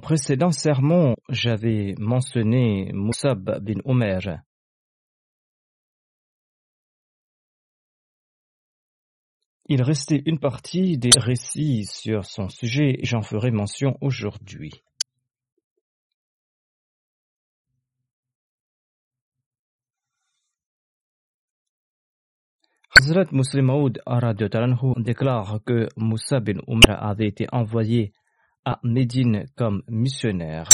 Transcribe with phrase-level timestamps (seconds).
[0.00, 4.40] précédent sermon, j'avais mentionné Moussab bin Omer.
[9.66, 14.82] Il restait une partie des récits sur son sujet et j'en ferai mention aujourd'hui.
[22.98, 24.02] Hazrat Muslim Maud
[24.98, 28.12] déclare que Moussa bin Umar avait été envoyé
[28.64, 30.68] à Médine comme missionnaire.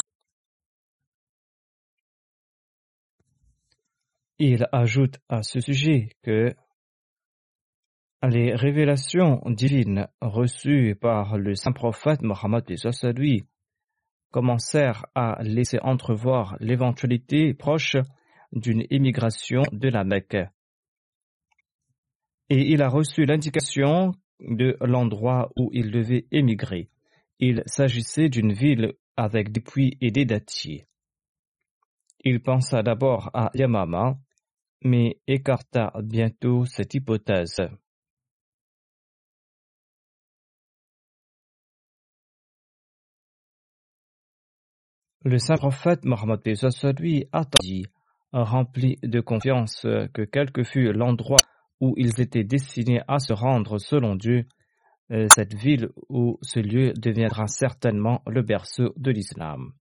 [4.39, 6.55] Il ajoute à ce sujet que
[8.23, 12.65] les révélations divines reçues par le saint prophète Mohammed
[13.17, 13.45] lui
[14.31, 17.97] commencèrent à laisser entrevoir l'éventualité proche
[18.53, 20.37] d'une émigration de la Mecque.
[22.49, 26.91] Et il a reçu l'indication de l'endroit où il devait émigrer.
[27.39, 30.87] Il s'agissait d'une ville avec des puits et des dattiers.
[32.21, 34.19] Il pensa d'abord à Yamama,
[34.83, 37.61] mais écarta bientôt cette hypothèse.
[45.25, 46.41] Le saint prophète Mohammed
[47.01, 47.87] lui attendit,
[48.33, 49.83] rempli de confiance
[50.15, 51.41] que quel que fût l'endroit
[51.81, 54.47] où ils étaient destinés à se rendre selon Dieu,
[55.09, 59.73] cette ville ou ce lieu deviendra certainement le berceau de l'islam.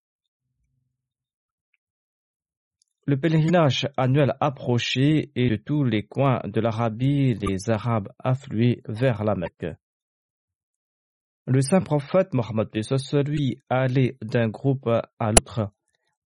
[3.08, 9.24] Le pèlerinage annuel approchait et de tous les coins de l'Arabie, les Arabes affluaient vers
[9.24, 9.78] la Mecque.
[11.46, 12.70] Le saint prophète Mohammed
[13.28, 15.72] lui allait d'un groupe à l'autre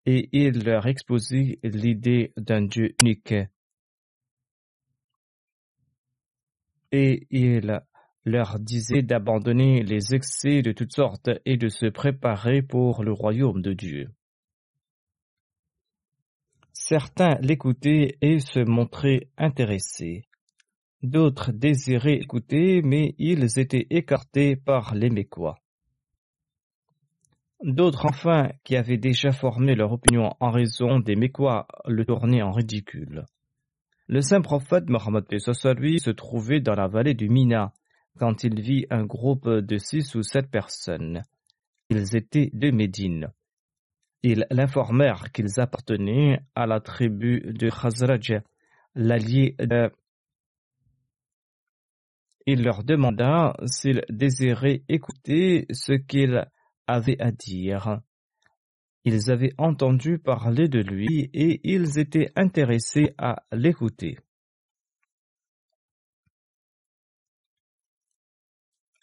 [0.04, 3.34] et il leur exposait l'idée d'un Dieu unique.
[6.92, 7.80] Et il
[8.26, 13.62] leur disait d'abandonner les excès de toutes sortes et de se préparer pour le royaume
[13.62, 14.10] de Dieu.
[16.72, 20.24] Certains l'écoutaient et se montraient intéressés.
[21.02, 25.56] D'autres désiraient écouter, mais ils étaient écartés par les Mécois.
[27.62, 32.50] D'autres enfin, qui avaient déjà formé leur opinion en raison des Mécois, le tournaient en
[32.50, 33.24] ridicule.
[34.08, 35.24] Le saint prophète Mohammed
[35.78, 37.72] lui se trouvait dans la vallée du Mina,
[38.18, 41.22] quand il vit un groupe de six ou sept personnes.
[41.90, 43.28] Ils étaient de Médine.
[44.22, 48.42] Ils l'informèrent qu'ils appartenaient à la tribu de Khazraj,
[48.94, 49.92] l'allié de...
[52.46, 56.46] Il leur demanda s'ils désiraient écouter ce qu'il
[56.86, 58.00] avait à dire.
[59.04, 64.18] Ils avaient entendu parler de lui et ils étaient intéressés à l'écouter.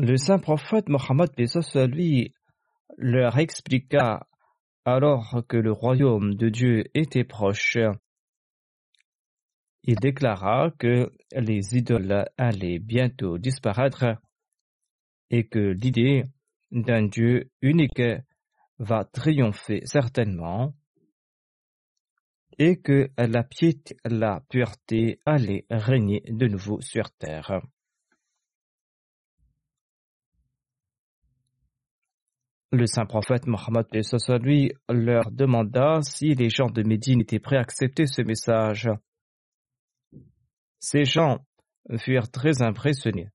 [0.06, 1.30] Le saint prophète Mohammed
[1.88, 2.34] lui
[2.98, 4.28] leur expliqua
[4.84, 7.78] alors que le royaume de Dieu était proche.
[9.84, 14.18] Il déclara que les idoles allaient bientôt disparaître
[15.30, 16.24] et que l'idée
[16.72, 18.02] d'un Dieu unique
[18.80, 20.74] va triompher certainement
[22.60, 27.62] et que la piété, la pureté allait régner de nouveau sur terre.
[32.76, 33.86] Le saint prophète Mohammed
[34.42, 38.90] lui leur demanda si les gens de Médine étaient prêts à accepter ce message.
[40.80, 41.46] Ces gens
[42.00, 43.30] furent très impressionnés.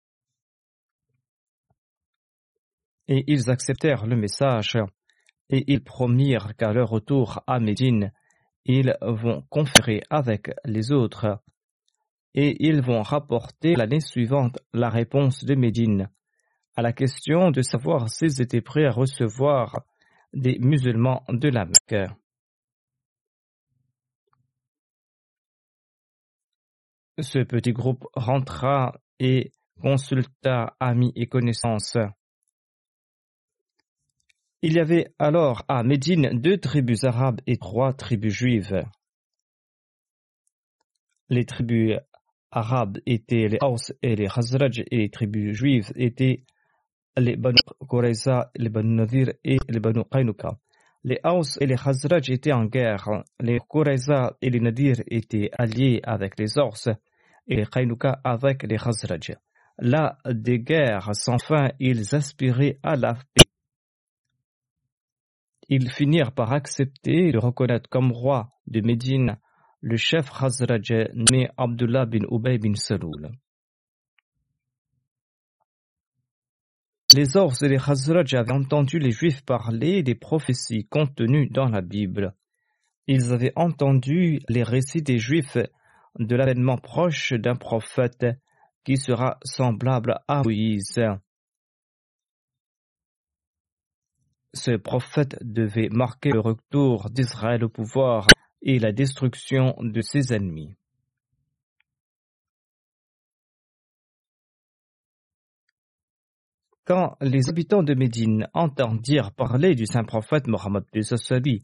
[3.07, 4.77] Et ils acceptèrent le message
[5.51, 8.11] et ils promirent qu'à leur retour à Médine,
[8.65, 11.41] ils vont conférer avec les autres
[12.35, 16.11] et ils vont rapporter l'année suivante la réponse de Médine
[16.79, 19.85] à la question de savoir s'ils étaient prêts à recevoir
[20.33, 22.09] des musulmans de la Mecque.
[27.21, 29.51] Ce petit groupe rentra et
[29.83, 31.99] consulta amis et connaissances.
[34.63, 38.85] Il y avait alors à Médine deux tribus arabes et trois tribus juives.
[41.29, 41.99] Les tribus
[42.53, 46.45] arabes étaient les Haus et les Khazraj et les tribus juives étaient
[47.17, 47.59] les Banu
[48.57, 50.59] les Banu Nadir et les Banu Qaynuka.
[51.05, 53.09] Les Haus et les Khazraj étaient en guerre.
[53.41, 56.89] Les Qurayza et les Nadir étaient alliés avec les Ors
[57.47, 57.65] et les
[58.25, 59.37] avec les Khazraj.
[59.79, 63.45] Là, des guerres sans fin, ils aspiraient à la paix
[65.69, 69.37] ils finirent par accepter de reconnaître comme roi de Médine
[69.81, 73.31] le chef Khazraj nommé Abdullah bin Ubay bin Saloul.
[77.15, 81.81] Les Ors et les Khazraj avaient entendu les Juifs parler des prophéties contenues dans la
[81.81, 82.35] Bible.
[83.07, 85.57] Ils avaient entendu les récits des Juifs
[86.19, 88.27] de l'avènement proche d'un prophète
[88.85, 91.01] qui sera semblable à Moïse.
[94.53, 98.27] Ce prophète devait marquer le retour d'Israël au pouvoir
[98.61, 100.78] et la destruction de ses ennemis.
[106.89, 110.85] Quand les habitants de Médine entendirent parler du saint prophète Mohammed
[111.45, 111.63] lui,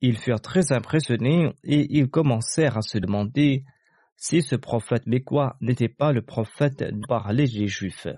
[0.00, 3.62] ils furent très impressionnés et ils commencèrent à se demander
[4.16, 8.08] si ce prophète mécois n'était pas le prophète de parler des Juifs.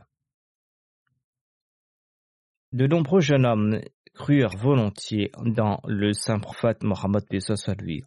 [2.72, 3.80] De nombreux jeunes hommes
[4.14, 7.24] crurent volontiers dans le saint prophète Mohammed
[7.78, 8.04] lui.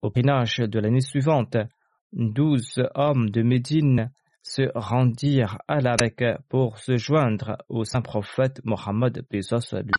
[0.00, 1.58] Au pénage de l'année suivante,
[2.14, 4.10] douze hommes de Médine
[4.42, 5.96] se rendirent à la
[6.48, 9.92] pour se joindre au saint prophète Mohammed lui.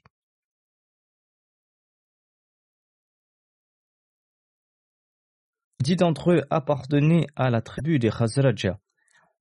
[5.82, 8.72] Dix d'entre eux appartenaient à la tribu des Khazraj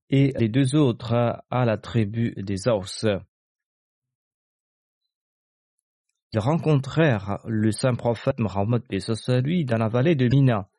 [0.09, 3.05] et les deux autres à la tribu des Aus.
[6.33, 8.83] Ils rencontrèrent le saint prophète Mohammed
[9.43, 10.69] lui dans la vallée de Mina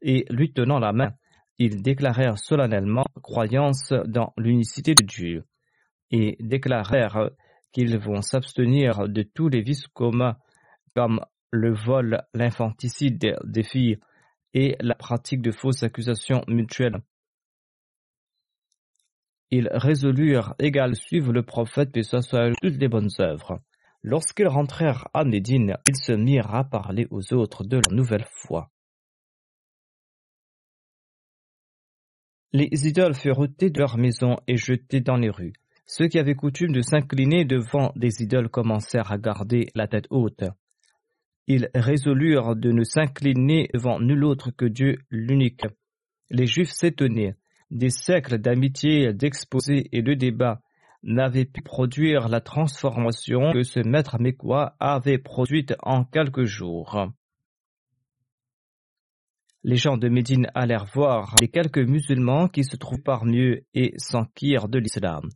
[0.00, 1.14] et lui tenant la main,
[1.58, 5.44] ils déclarèrent solennellement croyance dans l'unicité de Dieu
[6.10, 7.30] et déclarèrent
[7.72, 10.36] qu'ils vont s'abstenir de tous les vices communs
[10.94, 11.20] comme
[11.50, 13.98] le vol, l'infanticide des filles
[14.52, 17.00] et la pratique de fausses accusations mutuelles
[19.56, 23.60] ils résolurent également suivre le prophète et soit toutes les bonnes œuvres.
[24.02, 28.70] Lorsqu'ils rentrèrent à Médine, ils se mirent à parler aux autres de leur nouvelle foi.
[32.56, 35.54] Les idoles furent ôtées de leur maison et jetées dans les rues.
[35.86, 40.44] Ceux qui avaient coutume de s'incliner devant des idoles commencèrent à garder la tête haute.
[41.48, 45.66] Ils résolurent de ne s'incliner devant nul autre que Dieu l'unique.
[46.30, 47.34] Les Juifs s'étonnaient
[47.72, 50.60] des siècles d'amitié, d'exposés et de débats
[51.02, 57.08] n'avaient pu produire la transformation que ce maître mécois avait produite en quelques jours.
[59.66, 63.94] Les gens de Médine allèrent voir les quelques musulmans qui se trouvent parmi eux et
[63.96, 65.30] s'enquirent de l'islam.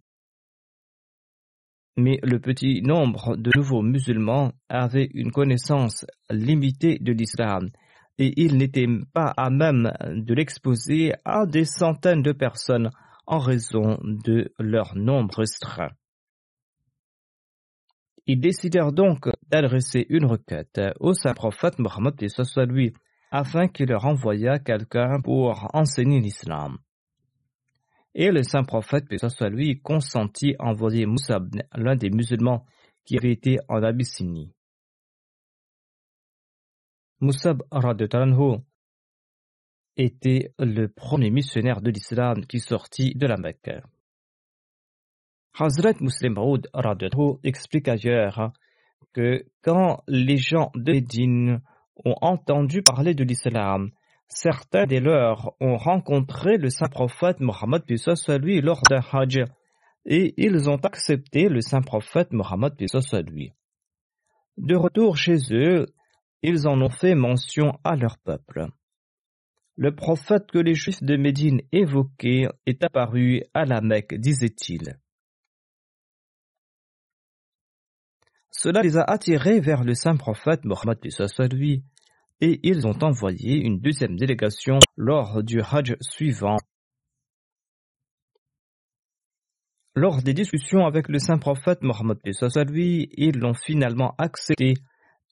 [1.96, 7.70] Mais le petit nombre de nouveaux musulmans avait une connaissance limitée de l'islam
[8.18, 12.90] et il n'était pas à même de l'exposer à des centaines de personnes
[13.26, 15.90] en raison de leur nombre restreint.
[18.26, 22.14] Ils décidèrent donc d'adresser une requête au saint prophète Mohammed
[22.68, 22.92] lui
[23.30, 26.78] afin qu'il leur envoyât quelqu'un pour enseigner l'islam.
[28.14, 29.04] Et le saint prophète
[29.50, 31.40] lui consentit à envoyer Moussa,
[31.74, 32.64] l'un des musulmans
[33.04, 34.52] qui avait été en Abyssinie.
[37.20, 37.62] Moussab
[38.08, 38.64] Talanho
[39.96, 43.82] était le premier missionnaire de l'islam qui sortit de la Mecque.
[45.58, 46.68] Hazrat Muslim Maud
[47.42, 48.52] explique ailleurs
[49.12, 51.60] que quand les gens de Médine
[52.04, 53.90] ont entendu parler de l'islam,
[54.28, 57.82] certains des leurs ont rencontré le saint prophète Mohammed
[58.40, 59.44] lui lors d'un hajj
[60.04, 62.74] et ils ont accepté le saint prophète Mohammed
[63.28, 63.52] lui.
[64.56, 65.86] De retour chez eux,
[66.42, 68.68] ils en ont fait mention à leur peuple.
[69.76, 74.98] Le prophète que les Juifs de Médine évoquaient est apparu à la Mecque, disait-il.
[78.60, 80.98] Cela les a attirés vers le saint prophète Mohammed
[81.52, 81.84] lui
[82.40, 86.56] et ils ont envoyé une deuxième délégation lors du Hajj suivant.
[89.94, 92.18] Lors des discussions avec le saint prophète Mohammed
[92.68, 94.74] lui, ils l'ont finalement accepté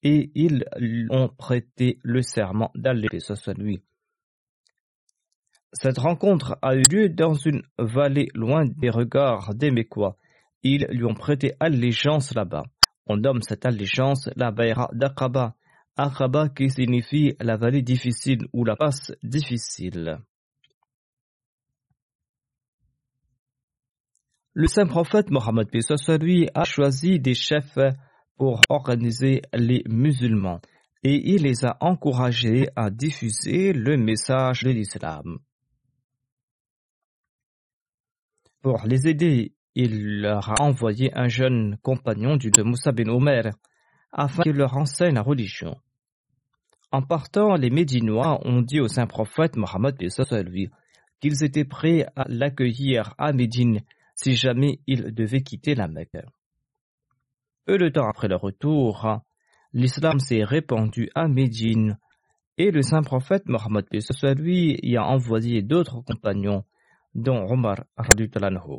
[0.04, 0.64] et ils
[1.10, 3.08] ont prêté le serment d'aller
[3.58, 3.82] lui.
[5.72, 10.16] Cette rencontre a eu lieu dans une vallée loin des regards des Mécois.
[10.62, 12.62] Ils lui ont prêté allégeance là-bas.
[13.06, 15.54] On nomme cette allégeance la Bayra d'Aqaba,
[15.96, 20.18] Aqaba qui signifie la vallée difficile ou la passe difficile.
[24.54, 25.68] Le saint prophète Mohammed
[26.20, 27.78] lui a choisi des chefs
[28.36, 30.60] pour organiser les musulmans
[31.02, 35.38] et il les a encouragés à diffuser le message de l'islam.
[38.62, 43.50] Pour les aider, il leur a envoyé un jeune compagnon du de Moussa bin Omer
[44.10, 45.76] afin qu'il leur enseigne la religion.
[46.90, 49.96] En partant, les Médinois ont dit au saint prophète Mohammed
[51.20, 53.82] qu'ils étaient prêts à l'accueillir à Médine
[54.14, 56.24] si jamais il devait quitter la Mecque.
[57.66, 59.20] Peu de temps après leur retour,
[59.74, 61.98] l'islam s'est répandu à Médine
[62.56, 66.64] et le saint prophète Mohammed y a envoyé d'autres compagnons,
[67.14, 67.84] dont Omar
[68.30, 68.78] Talanho.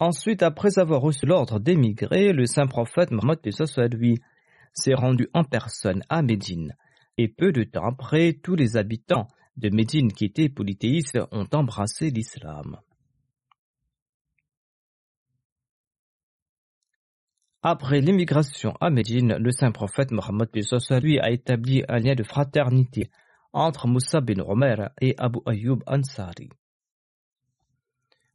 [0.00, 3.38] Ensuite, après avoir reçu l'ordre d'émigrer, le saint prophète Mohammed
[3.92, 4.18] lui
[4.72, 6.74] s'est rendu en personne à Médine.
[7.18, 9.28] Et peu de temps après, tous les habitants
[9.58, 12.78] de Médine qui étaient polythéistes ont embrassé l'islam.
[17.62, 20.48] Après l'immigration à Médine, le saint prophète Mohammed
[21.02, 23.10] lui a établi un lien de fraternité
[23.52, 26.48] entre Moussa bin Omer et Abu Ayyub Ansari.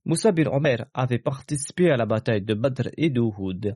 [0.06, 3.76] Moussa bin Omer avait participé à la bataille de Badr et d'Uhud.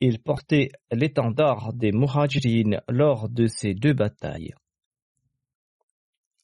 [0.00, 4.54] Il portait l'étendard des Muhajirin lors de ces deux batailles.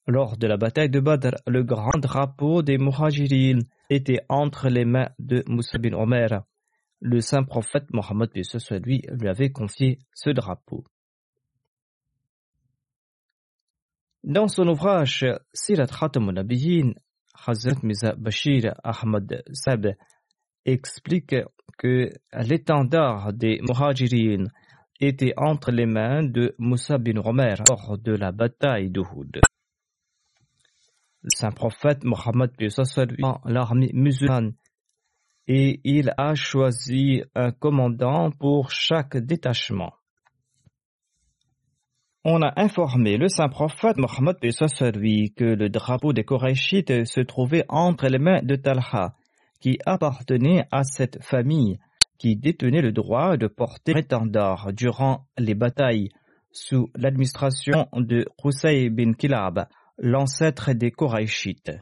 [0.06, 3.58] Lors de la bataille de Badr, le grand drapeau des Muhajirin
[3.90, 6.44] était entre les mains de Moussa bin Omer.
[7.00, 8.30] Le saint prophète Mohammed
[8.84, 10.84] lui, lui avait confié ce drapeau.
[14.22, 16.30] Dans son ouvrage Sirat Khatam
[17.34, 19.94] Hazrat Mirza Bashir Ahmad Sab
[20.64, 21.34] explique
[21.78, 24.46] que l'étendard des Muhajirin
[25.00, 29.40] était entre les mains de Moussa bin Omer lors de la bataille d'Uhud.
[31.22, 32.50] Le saint prophète Mohammed
[33.44, 34.54] l'armée musulmane
[35.46, 39.94] et il a choisi un commandant pour chaque détachement
[42.24, 44.36] on a informé le saint prophète Mohammed
[44.94, 49.14] lui que le drapeau des Korachites se trouvait entre les mains de Talha,
[49.60, 51.78] qui appartenait à cette famille
[52.18, 56.08] qui détenait le droit de porter l'étendard durant les batailles
[56.50, 59.66] sous l'administration de Qusay bin Kilab,
[59.98, 61.72] l'ancêtre des Korachites.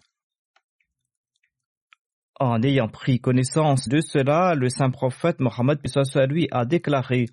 [2.41, 5.79] En ayant pris connaissance de cela, le saint prophète Mohammed
[6.29, 7.27] lui a déclaré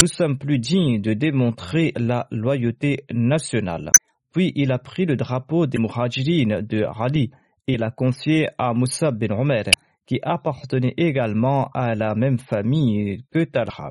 [0.00, 3.90] nous sommes plus dignes de démontrer la loyauté nationale.
[4.32, 7.30] Puis il a pris le drapeau des Muhajirin de Ali
[7.66, 9.64] et l'a confié à Moussa bin Omer,
[10.06, 13.90] qui appartenait également à la même famille que Talha.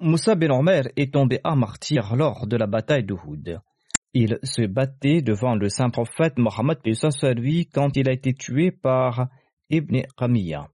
[0.00, 3.60] Moussa bin Omer est tombé à martyr lors de la bataille d'Uhud.
[4.12, 6.78] Il se battait devant le saint prophète Mohammed
[7.36, 9.28] lui quand il a été tué par
[9.70, 10.68] Ibn Qamiya.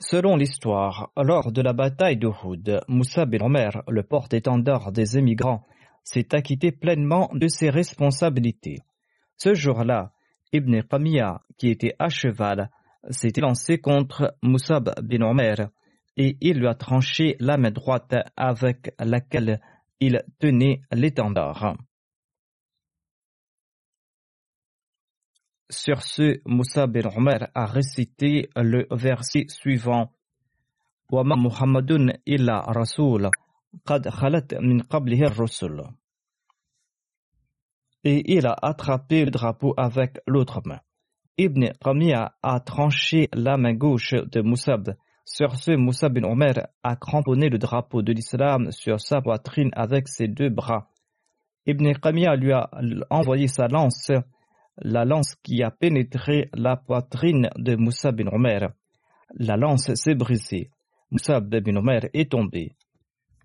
[0.00, 5.66] Selon l'histoire, lors de la bataille d'Uhud, Moussa bin Omer, le porte-étendard des émigrants,
[6.04, 8.78] s'est acquitté pleinement de ses responsabilités.
[9.38, 10.12] Ce jour-là,
[10.52, 12.70] Ibn Qamiya, qui était à cheval,
[13.10, 15.70] s'était lancé contre Moussa bin Omer
[16.16, 19.60] et il lui a tranché la main droite avec laquelle
[20.00, 21.76] il tenait l'étendard.
[25.70, 30.12] Sur ce, Moussa bin Omer a récité le verset suivant.
[31.12, 33.30] Muhammadun illa rasul,
[33.86, 34.78] qad khalat min
[38.04, 40.80] et il a attrapé le drapeau avec l'autre main.
[41.36, 44.96] Ibn Qamiya a tranché la main gauche de Moussab.
[45.24, 50.08] Sur ce, Moussab bin Omer a cramponné le drapeau de l'islam sur sa poitrine avec
[50.08, 50.88] ses deux bras.
[51.66, 52.70] Ibn Qamiya lui a
[53.10, 54.10] envoyé sa lance,
[54.78, 58.70] la lance qui a pénétré la poitrine de Moussab bin Omer.
[59.34, 60.70] La lance s'est brisée.
[61.10, 62.74] Moussab bin Omer est tombé.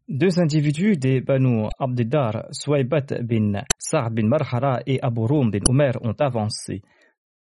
[0.09, 5.93] Deux individus des Banu Abdiddar, Swaybat bin Sa'd bin Marhara et Abu Rum bin Omer
[6.01, 6.81] ont avancé.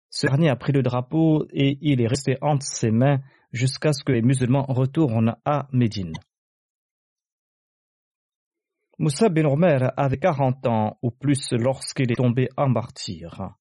[0.09, 3.19] Ce dernier a pris le drapeau et il est resté entre ses mains
[3.53, 6.13] jusqu'à ce que les musulmans retournent à Médine.
[8.97, 13.57] Moussa bin Omer avait 40 ans ou plus lorsqu'il est tombé en martyr.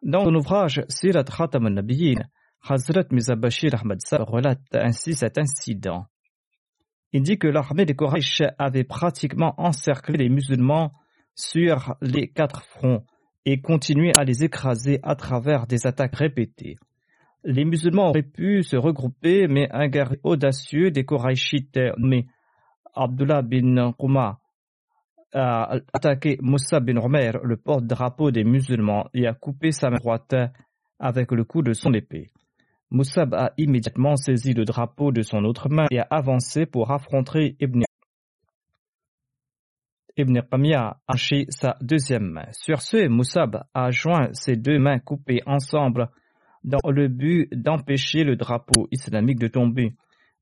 [0.00, 2.24] Dans son ouvrage Sirat Khatam al-Nabiyyin,
[2.62, 6.06] Hazrat Mizabashir Ahmad Sa relate ainsi cet incident.
[7.12, 10.92] Il dit que l'armée des Quraysh avait pratiquement encerclé les musulmans
[11.34, 13.04] sur les quatre fronts
[13.44, 16.76] et continué à les écraser à travers des attaques répétées.
[17.42, 22.26] Les musulmans auraient pu se regrouper, mais un guerrier audacieux des Qurayshites nommé
[22.94, 24.38] Abdullah bin Quma
[25.32, 30.34] a attaqué Moussa bin Omer, le porte-drapeau des musulmans, et a coupé sa main droite
[30.98, 32.28] avec le coup de son épée.
[32.92, 37.56] Moussab a immédiatement saisi le drapeau de son autre main et a avancé pour affronter
[37.60, 37.82] Ibn
[40.16, 42.48] Ibn Qamiya a haché sa deuxième main.
[42.52, 46.08] Sur ce, Moussab a joint ses deux mains coupées ensemble
[46.64, 49.94] dans le but d'empêcher le drapeau islamique de tomber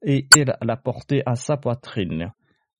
[0.03, 2.33] et il l'a porté à sa poitrine.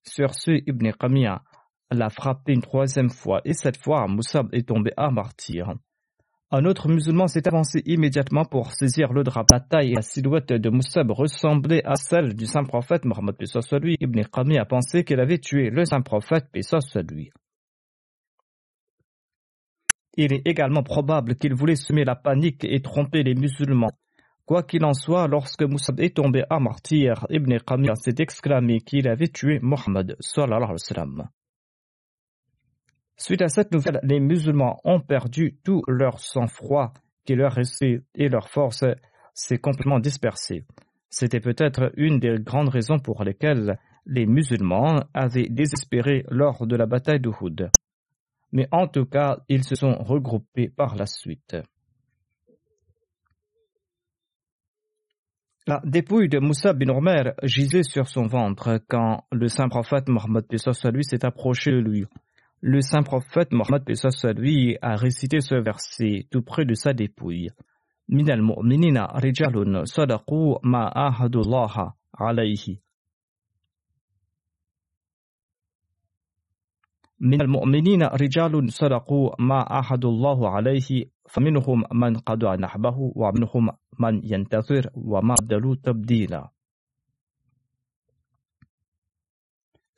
[0.03, 1.43] Sur ce, Ibn Qamiya
[1.91, 5.73] l'a frappé une troisième fois et cette fois, Moussab est tombé à martyr.
[6.51, 9.53] Un autre musulman s'est avancé immédiatement pour saisir le drapeau.
[9.53, 13.35] La taille et la silhouette de Moussab ressemblaient à celle du saint prophète Mohammed
[13.83, 13.97] lui.
[13.99, 16.47] Ibn Qami a pensé qu'il avait tué le saint prophète
[17.11, 17.29] lui.
[20.17, 23.93] Il est également probable qu'il voulait semer la panique et tromper les musulmans.
[24.45, 29.07] Quoi qu'il en soit, lorsque Moussab est tombé à martyr, Ibn Qami s'est exclamé qu'il
[29.07, 31.29] avait tué Mohammed sallallahu.
[33.19, 36.93] Suite à cette nouvelle, les musulmans ont perdu tout leur sang-froid
[37.25, 38.85] qui leur restait et leur force
[39.33, 40.63] s'est complètement dispersée.
[41.09, 46.85] C'était peut-être une des grandes raisons pour lesquelles les musulmans avaient désespéré lors de la
[46.85, 47.69] bataille d'Uhud.
[48.53, 51.57] Mais en tout cas, ils se sont regroupés par la suite.
[55.67, 60.45] La dépouille de Moussa bin Omer gisait sur son ventre quand le saint prophète Mohammed
[60.93, 62.05] lui s'est approché de lui.
[62.61, 63.83] Le saint prophète Mohammed
[64.37, 67.49] lui a récité ce verset tout près de sa dépouille.
[68.09, 72.77] من المؤمنين رجال صدقوا ما عاهدوا الله عليه
[77.19, 83.69] من المؤمنين رجال صدقوا ما عاهدوا الله عليه فمنهم من قضى نحبه ومنهم
[83.99, 86.49] من ينتظر وما بدلوا تبديلا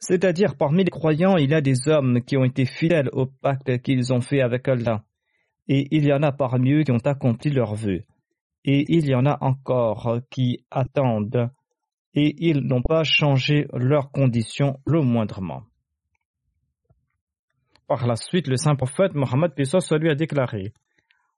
[0.01, 3.83] C'est-à-dire, parmi les croyants, il y a des hommes qui ont été fidèles au pacte
[3.83, 5.03] qu'ils ont fait avec Allah.
[5.67, 8.03] Et il y en a parmi eux qui ont accompli leurs vœux.
[8.65, 11.51] Et il y en a encore qui attendent.
[12.15, 15.63] Et ils n'ont pas changé leurs conditions le moindrement.
[17.87, 20.73] Par la suite, le saint prophète Mohammed Pesos lui a déclaré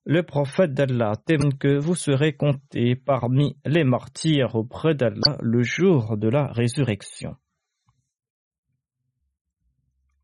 [0.05, 6.15] Le prophète d'Allah témoigne que vous serez comptés parmi les martyrs auprès d'Allah le jour
[6.15, 7.35] de la résurrection.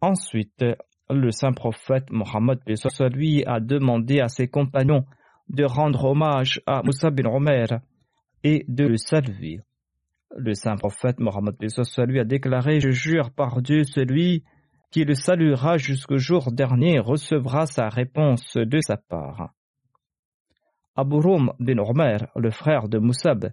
[0.02, 0.64] Ensuite,
[1.10, 2.60] le saint prophète Mohammed
[3.14, 5.06] lui a demandé à ses compagnons
[5.50, 7.80] de rendre hommage à Moussa bin Omer
[8.44, 9.60] et de le saluer.
[10.38, 11.56] Le saint prophète Mohammed
[12.08, 14.44] lui a déclaré Je jure par Dieu, celui
[14.92, 19.54] qui le saluera jusqu'au jour dernier recevra sa réponse de sa part.
[20.96, 23.52] Abu Rum bin Omer, le frère de Moussab,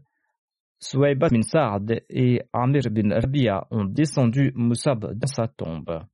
[0.78, 6.04] Suwayba bin Sa'd et Amir bin Rabia ont descendu Moussab dans sa tombe.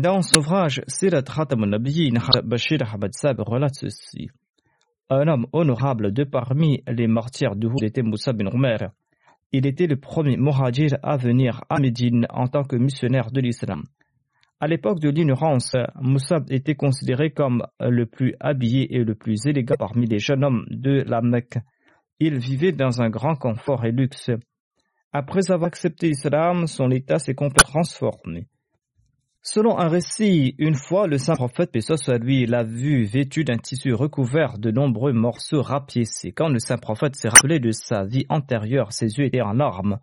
[0.00, 1.24] Dans son ouvrage Sirat
[2.42, 4.30] Bashir Ahmad Sab relate ceci.
[5.10, 8.92] Un homme honorable de parmi les martyrs de Houd était Moussa bin Omer.
[9.52, 13.82] Il était le premier Mohajir à venir à Médine en tant que missionnaire de l'islam.
[14.58, 19.76] À l'époque de l'ignorance, Moussa était considéré comme le plus habillé et le plus élégant
[19.78, 21.58] parmi les jeunes hommes de la Mecque.
[22.20, 24.30] Il vivait dans un grand confort et luxe.
[25.12, 28.46] Après avoir accepté l'islam, son état s'est complètement transformé.
[29.42, 33.56] Selon un récit, une fois le saint prophète, paix soit lui, l'a vu vêtu d'un
[33.56, 36.32] tissu recouvert de nombreux morceaux rapiécés.
[36.32, 39.98] Quand le saint prophète s'est rappelé de sa vie antérieure, ses yeux étaient en larmes.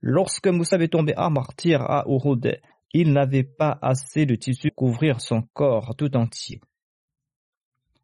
[0.00, 2.60] Lorsque Moussa est tombé à martyr à Uhud,
[2.92, 6.60] il n'avait pas assez de tissu pour couvrir son corps tout entier.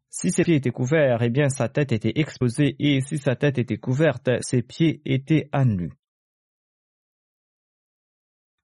[0.09, 3.57] Si ses pieds étaient couverts, eh bien sa tête était exposée, et si sa tête
[3.57, 5.93] était couverte, ses pieds étaient à nu.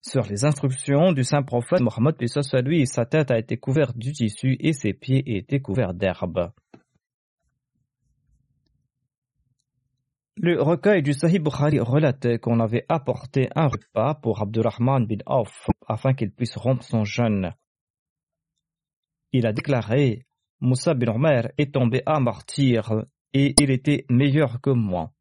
[0.04, 2.16] Sur les instructions du saint prophète Mohammed
[2.66, 6.52] lui, sa tête a été couverte du tissu et ses pieds étaient couverts d'herbe.
[10.38, 15.68] Le recueil du Sahih Bukhari relate qu'on avait apporté un repas pour Abdurrahman bin Auf
[15.88, 17.54] afin qu'il puisse rompre son jeûne.
[19.34, 20.26] Il a déclaré
[20.62, 25.12] Moussa bin Omer est tombé à martyr et il était meilleur que moi.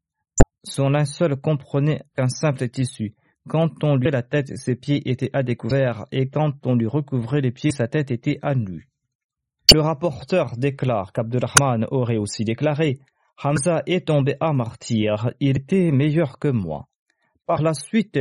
[0.63, 3.13] Son linceul comprenait qu'un simple tissu
[3.47, 7.41] quand on lui la tête, ses pieds étaient à découvert, et quand on lui recouvrait
[7.41, 8.87] les pieds, sa tête était à nu.
[9.73, 12.99] Le rapporteur déclare qu'Abdurrahman aurait aussi déclaré
[13.43, 16.87] Hamza est tombé à martyr, il était meilleur que moi.
[17.47, 18.19] Par la suite,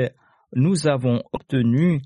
[0.54, 2.00] nous avons obtenu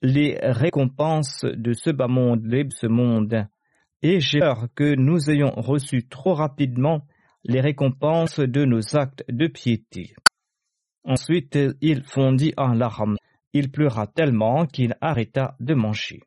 [0.00, 3.46] les récompenses de ce bas monde, ce monde,
[4.02, 7.02] et j'ai peur que nous ayons reçu trop rapidement
[7.44, 10.14] les récompenses de nos actes de piété.
[11.06, 13.16] Ensuite, il fondit en larmes.
[13.52, 16.20] Il pleura tellement qu'il arrêta de manger.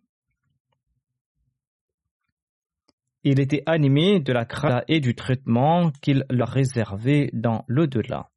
[3.25, 8.29] Il était animé de la crainte et du traitement qu'il leur réservait dans l'au-delà.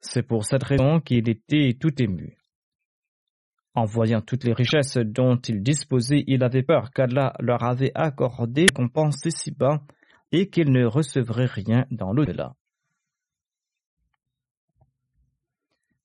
[0.00, 2.38] C'est pour cette raison qu'il était tout ému.
[3.74, 8.66] En voyant toutes les richesses dont il disposait, il avait peur qu'Allah leur avait accordé
[8.66, 9.82] qu'on pense si bas
[10.30, 12.54] et qu'ils ne recevraient rien dans l'au-delà.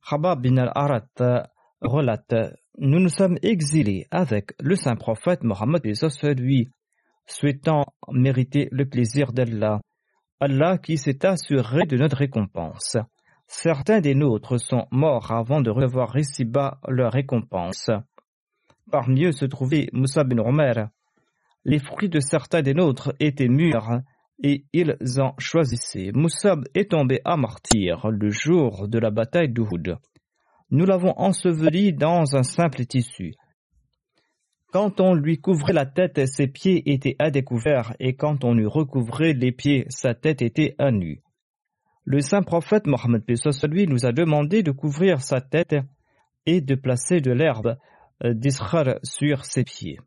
[0.10, 1.48] Khabab bin al-Arat
[1.82, 5.82] relate Nous nous sommes exilés avec le saint prophète Mohammed
[6.38, 6.72] lui,
[7.26, 9.80] souhaitant mériter le plaisir d'Allah,
[10.42, 12.98] Allah qui s'est assuré de notre récompense.
[13.48, 17.90] Certains des nôtres sont morts avant de recevoir ici-bas leur récompense.
[18.92, 20.90] Parmi eux se trouvait Moussa bin Omer.
[21.64, 24.02] Les fruits de certains des nôtres étaient mûrs
[24.42, 26.12] et ils en choisissaient.
[26.14, 29.98] Moussab est tombé à martyr le jour de la bataille d'Uhud.
[30.72, 33.34] Nous l'avons enseveli dans un simple tissu.
[34.72, 38.66] Quand on lui couvrait la tête, ses pieds étaient à découvert, et quand on lui
[38.66, 41.22] recouvrait les pieds, sa tête était à nu.
[42.06, 43.24] Le saint prophète Mohammed
[43.70, 45.76] lui nous a demandé de couvrir sa tête
[46.46, 47.78] et de placer de l'herbe
[48.24, 50.00] euh, d'Israël sur ses pieds.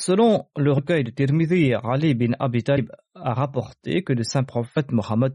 [0.00, 4.92] Selon le recueil de Tirmidhi, Ali bin Abi Talib a rapporté que le saint prophète
[4.92, 5.34] Mohammed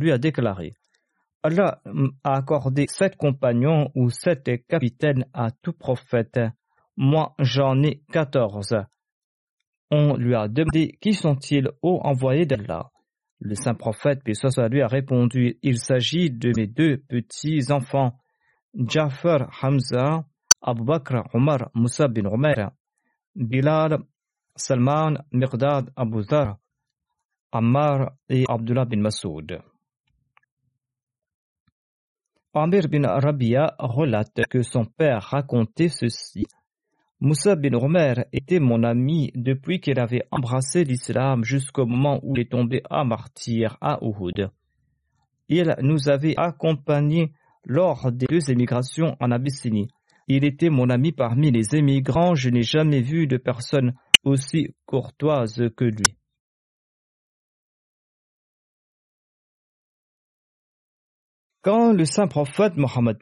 [0.00, 0.72] lui a déclaré
[1.42, 1.82] Allah
[2.24, 6.40] a accordé sept compagnons ou sept capitaines à tout prophète.
[6.96, 8.76] Moi, j'en ai quatorze.
[9.90, 12.90] On lui a demandé qui sont-ils ô envoyés d'Allah?
[13.40, 14.34] Le saint prophète, puis
[14.70, 18.18] lui, a répondu Il s'agit de mes deux petits enfants,
[18.74, 20.24] Jafar Hamza,
[20.62, 22.70] Abu Bakr Omar Moussa bin Omer.
[23.38, 24.00] Bilal,
[24.56, 26.24] Salman, Mirdad, Abu
[27.52, 29.62] Ammar et Abdullah bin Masoud.
[32.52, 36.46] Amir bin Rabia relate que son père racontait ceci.
[37.20, 42.42] Moussa bin Omer était mon ami depuis qu'il avait embrassé l'islam jusqu'au moment où il
[42.42, 44.50] est tombé à martyr à Uhud.
[45.48, 47.32] Il nous avait accompagnés
[47.64, 49.88] lors des deux émigrations en Abyssinie.
[50.28, 55.62] Il était mon ami parmi les émigrants, je n'ai jamais vu de personne aussi courtoise
[55.74, 56.18] que lui.
[61.62, 63.18] Quand le saint prophète Mohammed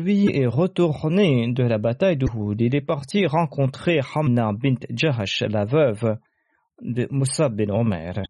[0.00, 5.64] lui est retourné de la bataille d'Uhud, il est parti rencontrer Hamna bint Jahash, la
[5.66, 6.18] veuve
[6.80, 8.22] de Moussa bin Omer.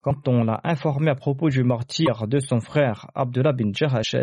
[0.00, 4.16] Quand on l'a informé à propos du martyr de son frère Abdullah bin Jahash,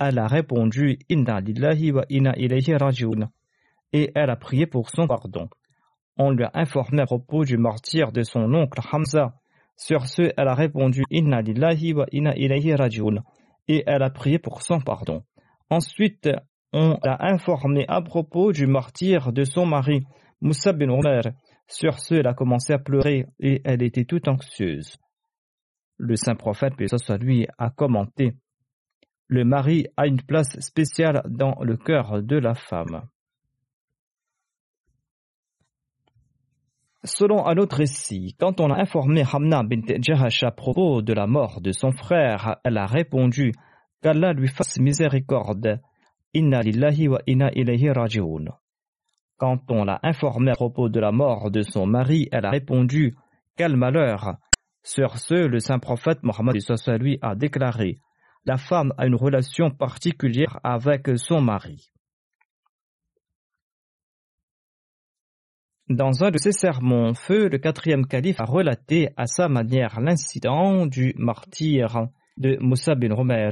[0.00, 3.28] elle a répondu Inna lillahi wa inna ilayhi rajiun
[3.92, 5.48] et elle a prié pour son pardon.
[6.16, 9.34] On lui a informé à propos du martyr de son oncle Hamza.
[9.76, 12.74] Sur ce, elle a répondu Inna lillahi wa inna ilayhi
[13.68, 15.22] et elle a prié pour son pardon.
[15.68, 16.28] Ensuite,
[16.72, 20.04] on l'a informé à propos du martyr de son mari,
[20.40, 21.22] Moussa bin Omer.
[21.68, 24.96] Sur ce, elle a commencé à pleurer et elle était toute anxieuse.
[25.98, 26.74] Le saint prophète,
[27.20, 28.32] lui, a commenté
[29.30, 33.02] le mari a une place spéciale dans le cœur de la femme.
[37.04, 41.28] Selon un autre récit, quand on a informé Hamna bint Jahash à propos de la
[41.28, 43.52] mort de son frère, elle a répondu
[44.02, 45.80] qu'Allah lui fasse miséricorde.
[46.34, 48.46] Inna lillahi wa inna ilayhi raji'un.
[49.36, 53.16] Quand on l'a informé à propos de la mort de son mari, elle a répondu
[53.56, 54.34] Quel malheur
[54.82, 56.56] Sur ce, le saint prophète Mohammed
[56.98, 57.98] lui a déclaré
[58.44, 61.90] La femme a une relation particulière avec son mari.
[65.88, 70.86] Dans un de ses sermons, Feu, le quatrième calife, a relaté à sa manière l'incident
[70.86, 73.50] du martyr de Moussa bin Romer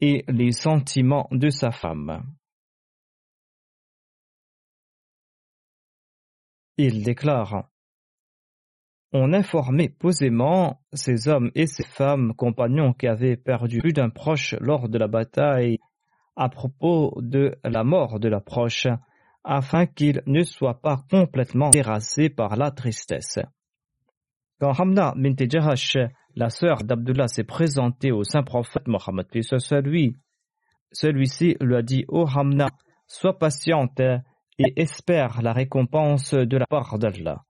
[0.00, 2.22] et les sentiments de sa femme.
[6.76, 7.70] Il déclare
[9.16, 14.56] On informait posément ces hommes et ces femmes compagnons qui avaient perdu plus d'un proche
[14.58, 15.78] lors de la bataille
[16.34, 18.88] à propos de la mort de l'approche
[19.44, 23.38] afin qu'il ne soit pas complètement terrassé par la tristesse.
[24.58, 25.36] Quand Hamna bint
[26.34, 29.26] la sœur d'Abdullah, s'est présentée au saint prophète Mohammed,
[29.84, 30.16] lui,
[30.90, 32.66] celui-ci lui a dit Ô Hamna,
[33.06, 34.00] sois patiente
[34.58, 37.44] et espère la récompense de la part d'Allah.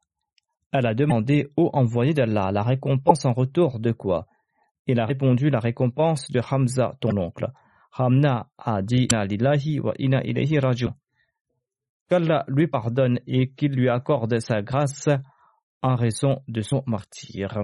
[0.75, 4.27] Elle a demandé Ô envoyé d'Allah, la récompense en retour de quoi?
[4.89, 7.47] Il a répondu La récompense de Hamza, ton oncle.
[7.97, 10.59] Hamna a dit lillahi wa inna ilayhi
[12.11, 15.09] qu'Allah lui pardonne et qu'il lui accorde sa grâce
[15.81, 17.57] en raison de son martyr.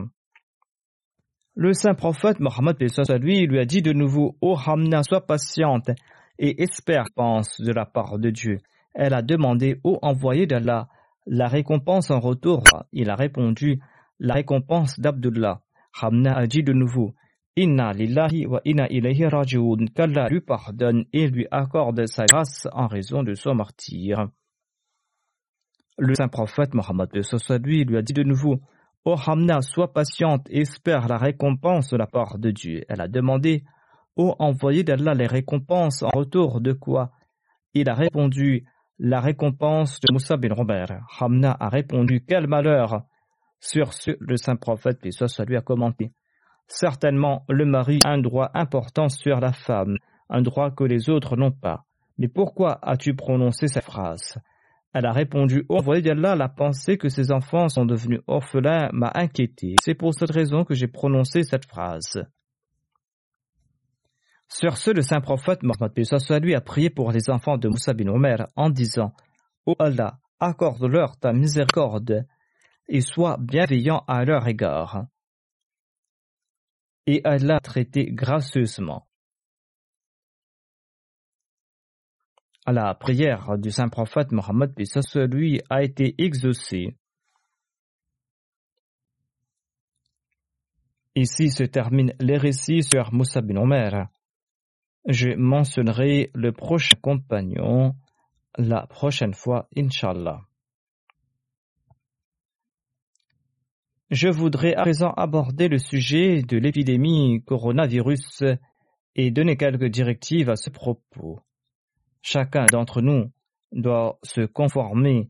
[1.57, 2.77] Le saint prophète Mohammed
[3.21, 5.91] lui lui a dit de nouveau Ô Hamna, sois patiente
[6.39, 8.59] et espère pense de la part de Dieu.
[8.95, 10.87] Elle a demandé Ô envoyé d'Allah
[11.31, 12.65] la récompense en retour.
[12.93, 13.81] Il a répondu
[14.19, 15.63] La récompense d'Abdullah.
[16.03, 17.15] Hamna a dit de nouveau
[17.57, 22.89] Inna lillahi wa inna ilayhi raji'un, qu'Allah lui pardonne et lui accorde sa grâce en
[22.89, 24.29] raison de son martyr.
[25.99, 27.11] Le saint prophète Mohammed
[27.65, 28.61] lui lui a dit de nouveau
[29.05, 32.83] Ô Hamna, sois patiente espère la récompense de la part de Dieu.
[32.89, 33.63] Elle a demandé
[34.17, 37.13] Ô envoyé d'Allah les récompenses en retour de quoi?
[37.73, 38.65] Il a répondu
[39.03, 41.07] La récompense de Moussa bin Robert.
[41.19, 43.05] Hamna a répondu Quel malheur
[43.59, 44.99] Sur ce, le saint prophète,
[45.49, 46.13] lui a commenté
[46.67, 49.97] Certainement, le mari a un droit important sur la femme,
[50.29, 51.87] un droit que les autres n'ont pas.
[52.19, 54.39] Mais pourquoi as-tu prononcé cette phrase?
[54.93, 59.13] Elle a répondu Au envoyé d'Allah, la pensée que ses enfants sont devenus orphelins m'a
[59.15, 59.77] inquiété.
[59.81, 62.23] C'est pour cette raison que j'ai prononcé cette phrase.
[64.53, 65.93] Sur ce, le saint prophète Mohammed
[66.43, 69.13] lui a prié pour les enfants de Moussa bin Omer en disant
[69.67, 72.27] Ô Allah, accorde-leur ta miséricorde
[72.89, 75.07] et sois bienveillant à leur égard
[77.07, 79.07] et Allah traité gracieusement.
[82.67, 84.73] La prière du saint prophète Mohammed
[85.29, 86.97] lui a été exaucée.
[91.17, 94.07] Ici se terminent les récits sur Moussa bin Omer.
[95.07, 97.95] Je mentionnerai le prochain compagnon
[98.59, 100.43] la prochaine fois, Inshallah.
[104.11, 108.43] Je voudrais à présent aborder le sujet de l'épidémie coronavirus
[109.15, 111.41] et donner quelques directives à ce propos.
[112.21, 113.31] Chacun d'entre nous
[113.73, 115.29] doit se conformer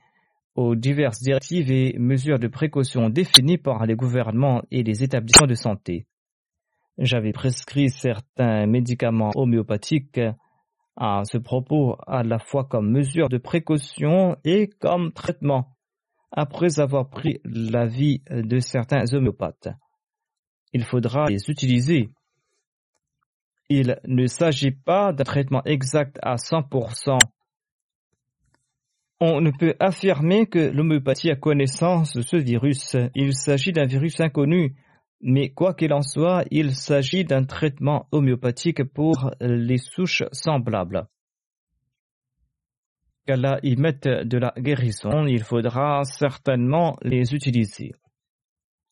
[0.54, 5.54] aux diverses directives et mesures de précaution définies par les gouvernements et les établissements de
[5.54, 6.06] santé.
[7.00, 10.20] J'avais prescrit certains médicaments homéopathiques
[10.96, 15.74] à ce propos à la fois comme mesure de précaution et comme traitement
[16.30, 19.68] après avoir pris l'avis de certains homéopathes.
[20.74, 22.10] Il faudra les utiliser.
[23.70, 27.16] Il ne s'agit pas d'un traitement exact à 100%.
[29.20, 32.94] On ne peut affirmer que l'homéopathie a connaissance de ce virus.
[33.14, 34.76] Il s'agit d'un virus inconnu,
[35.20, 41.06] mais quoi qu'il en soit, il s'agit d'un traitement homéopathique pour les souches semblables
[43.30, 47.92] qu'Allah y mette de la guérison, il faudra certainement les utiliser.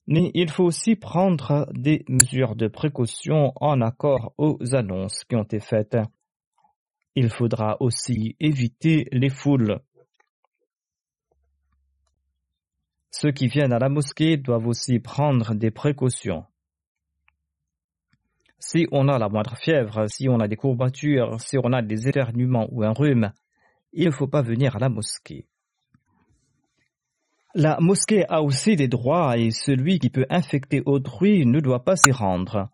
[0.07, 5.43] Mais il faut aussi prendre des mesures de précaution en accord aux annonces qui ont
[5.43, 5.99] été faites.
[7.15, 9.81] Il faudra aussi éviter les foules.
[13.11, 16.45] Ceux qui viennent à la mosquée doivent aussi prendre des précautions.
[18.59, 22.09] Si on a la moindre fièvre, si on a des courbatures, si on a des
[22.09, 23.33] éternuements ou un rhume,
[23.93, 25.47] il ne faut pas venir à la mosquée.
[27.55, 31.97] La mosquée a aussi des droits et celui qui peut infecter autrui ne doit pas
[31.97, 32.69] s'y rendre.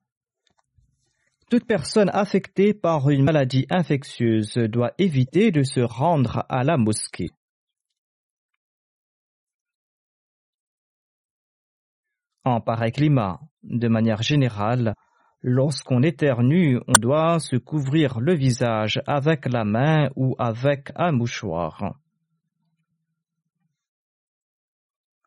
[1.50, 7.30] Toute personne affectée par une maladie infectieuse doit éviter de se rendre à la mosquée.
[12.44, 14.94] En pareil climat, de manière générale,
[15.46, 21.98] Lorsqu'on éternue, on doit se couvrir le visage avec la main ou avec un mouchoir.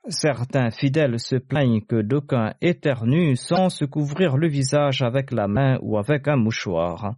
[0.08, 5.78] Certains fidèles se plaignent que d'aucuns éternuent sans se couvrir le visage avec la main
[5.84, 7.14] ou avec un mouchoir.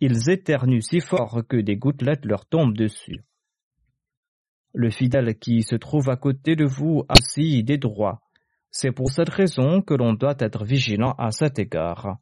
[0.00, 3.22] Ils éternuent si fort que des gouttelettes leur tombent dessus.
[4.74, 8.20] Le fidèle qui se trouve à côté de vous a aussi des droits.
[8.70, 12.18] C'est pour cette raison que l'on doit être vigilant à cet égard.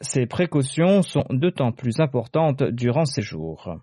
[0.00, 3.76] Ces précautions sont d'autant plus importantes durant ces jours.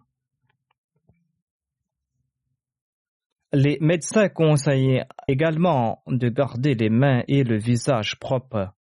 [3.54, 8.74] Les médecins conseillent également de garder les mains et le visage propres.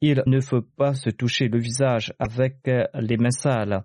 [0.00, 3.84] Il ne faut pas se toucher le visage avec les mains sales.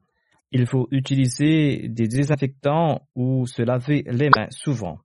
[0.51, 4.99] Il faut utiliser des désinfectants ou se laver les mains souvent.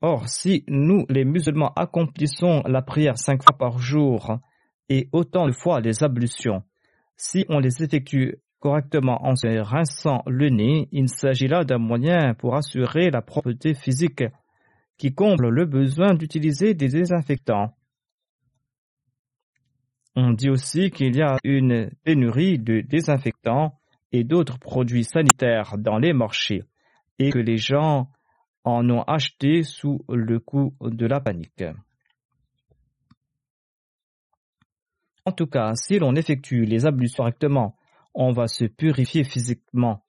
[0.00, 4.38] Or, si nous, les musulmans, accomplissons la prière cinq fois par jour
[4.88, 6.62] et autant de fois les ablutions,
[7.16, 12.34] si on les effectue correctement en se rinçant le nez, il s'agit là d'un moyen
[12.34, 14.24] pour assurer la propreté physique
[14.98, 17.74] qui comble le besoin d'utiliser des désinfectants.
[20.16, 23.78] On dit aussi qu'il y a une pénurie de désinfectants
[24.10, 26.64] et d'autres produits sanitaires dans les marchés
[27.18, 28.08] et que les gens
[28.76, 31.64] en ont acheté sous le coup de la panique.
[35.24, 37.78] En tout cas, si l'on effectue les abus correctement
[38.20, 40.04] on va se purifier physiquement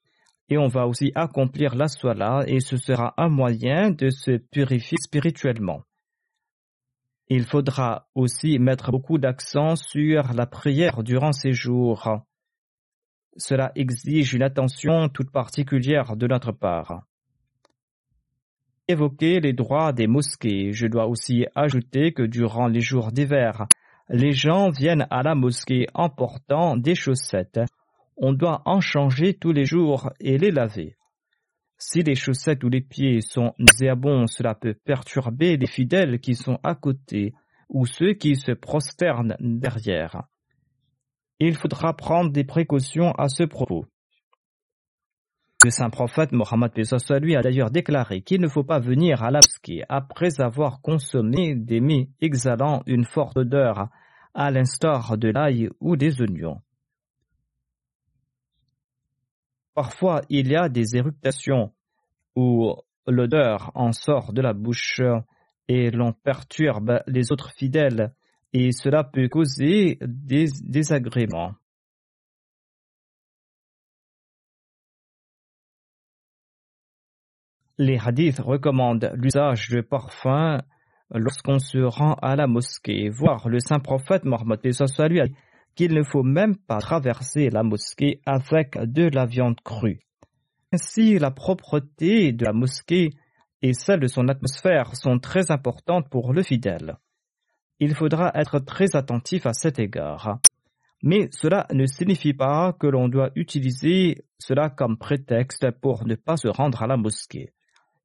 [0.50, 4.98] et on va aussi accomplir la soie et ce sera un moyen de se purifier
[5.00, 5.84] spirituellement.
[7.28, 12.26] Il faudra aussi mettre beaucoup d'accent sur la prière durant ces jours.
[13.38, 17.04] Cela exige une attention toute particulière de notre part.
[18.90, 23.68] Évoquer les droits des mosquées, je dois aussi ajouter que durant les jours d'hiver,
[24.10, 27.62] les gens viennent à la mosquée en portant des chaussettes
[28.22, 30.96] on doit en changer tous les jours et les laver.
[31.78, 36.60] Si les chaussettes ou les pieds sont nauséabonds, cela peut perturber les fidèles qui sont
[36.64, 37.34] à côté
[37.70, 40.24] ou ceux qui se prosternent derrière.
[41.40, 43.86] Il faudra prendre des précautions à ce propos.
[45.62, 46.72] Le saint prophète Mohammed
[47.22, 49.42] lui a d'ailleurs déclaré qu'il ne faut pas venir à la
[49.90, 53.90] après avoir consommé des mets exhalant une forte odeur,
[54.34, 56.62] à l'instar de l'ail ou des oignons.
[59.74, 61.74] Parfois, il y a des éruptations
[62.38, 62.74] où
[63.06, 65.02] l'odeur en sort de la bouche
[65.68, 68.14] et l'on perturbe les autres fidèles
[68.54, 71.54] et cela peut causer des désagréments.
[77.82, 80.62] Les hadiths recommandent l'usage de parfums
[81.12, 83.08] lorsqu'on se rend à la mosquée.
[83.08, 84.60] Voir le saint prophète Mohammed
[85.10, 85.28] lui a
[85.76, 90.02] qu'il ne faut même pas traverser la mosquée avec de la viande crue.
[90.74, 93.12] Ainsi, la propreté de la mosquée
[93.62, 96.98] et celle de son atmosphère sont très importantes pour le fidèle.
[97.80, 100.40] Il faudra être très attentif à cet égard.
[101.02, 106.36] Mais cela ne signifie pas que l'on doit utiliser cela comme prétexte pour ne pas
[106.36, 107.54] se rendre à la mosquée.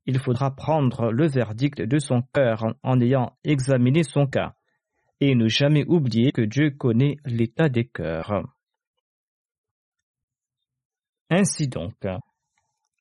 [0.07, 4.55] Il faudra prendre le verdict de son cœur en ayant examiné son cas
[5.21, 8.45] et ne jamais oublier que Dieu connaît l'état des cœurs.
[11.31, 12.07] Ainsi donc,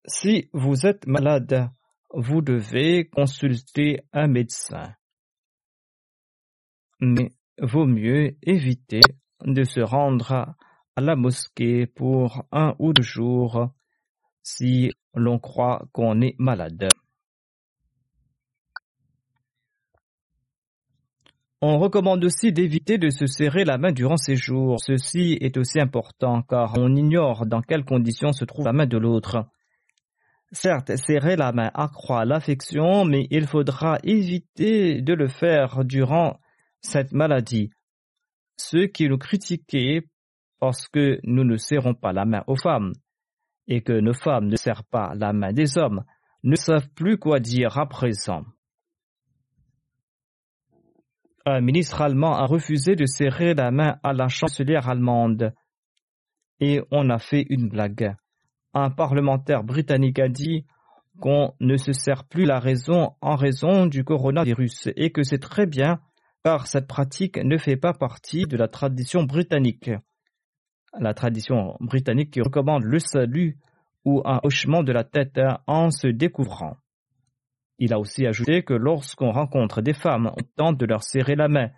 [0.06, 1.70] si vous êtes malade,
[2.14, 4.94] vous devez consulter un médecin.
[7.00, 9.02] Mais vaut mieux éviter
[9.42, 10.56] de se rendre
[10.96, 13.74] à la mosquée pour un ou deux jours
[14.44, 16.90] si l'on croit qu'on est malade.
[21.62, 24.82] On recommande aussi d'éviter de se serrer la main durant ces jours.
[24.82, 28.98] Ceci est aussi important car on ignore dans quelles conditions se trouve la main de
[28.98, 29.46] l'autre.
[30.52, 36.38] Certes, serrer la main accroît l'affection, mais il faudra éviter de le faire durant
[36.82, 37.72] cette maladie.
[38.58, 40.02] Ceux qui nous critiquaient
[40.60, 42.94] parce que nous ne serrons pas la main aux femmes
[43.68, 46.04] et que nos femmes ne serrent pas la main des hommes
[46.44, 48.44] ne savent plus quoi dire à présent
[51.46, 55.54] un ministre allemand a refusé de serrer la main à la chancelière allemande.
[56.60, 58.16] Et on a fait une blague.
[58.74, 60.66] Un parlementaire britannique a dit
[61.20, 65.66] qu'on ne se sert plus la raison en raison du coronavirus et que c'est très
[65.66, 66.00] bien
[66.44, 69.92] car cette pratique ne fait pas partie de la tradition britannique.
[71.00, 73.58] La tradition britannique qui recommande le salut
[74.06, 76.78] ou un hochement de la tête en se découvrant.
[77.80, 81.48] Il a aussi ajouté que lorsqu'on rencontre des femmes, on tente de leur serrer la
[81.48, 81.70] main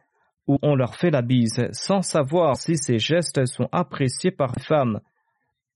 [0.48, 4.64] ou on leur fait la bise sans savoir si ces gestes sont appréciés par les
[4.64, 5.00] femmes,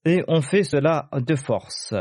[0.05, 1.93] et on fait cela de force.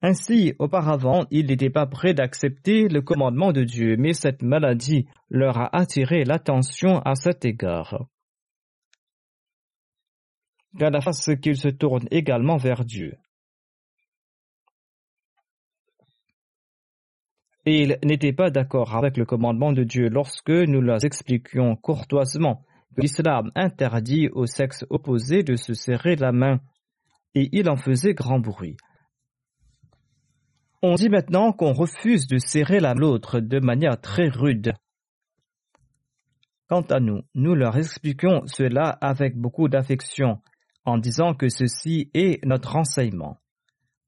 [0.00, 5.58] Ainsi, auparavant, ils n'étaient pas prêts d'accepter le commandement de Dieu, mais cette maladie leur
[5.58, 8.06] a attiré l'attention à cet égard.
[10.78, 13.16] La face qu'ils se tournent également vers Dieu.
[17.66, 22.64] Et ils n'étaient pas d'accord avec le commandement de Dieu lorsque nous leur expliquions courtoisement
[22.94, 26.60] que l'islam interdit au sexe opposé de se serrer la main,
[27.34, 28.76] et il en faisait grand bruit.
[30.80, 34.74] On dit maintenant qu'on refuse de serrer l'un l'autre de manière très rude.
[36.68, 40.38] Quant à nous, nous leur expliquons cela avec beaucoup d'affection,
[40.84, 43.38] en disant que ceci est notre enseignement.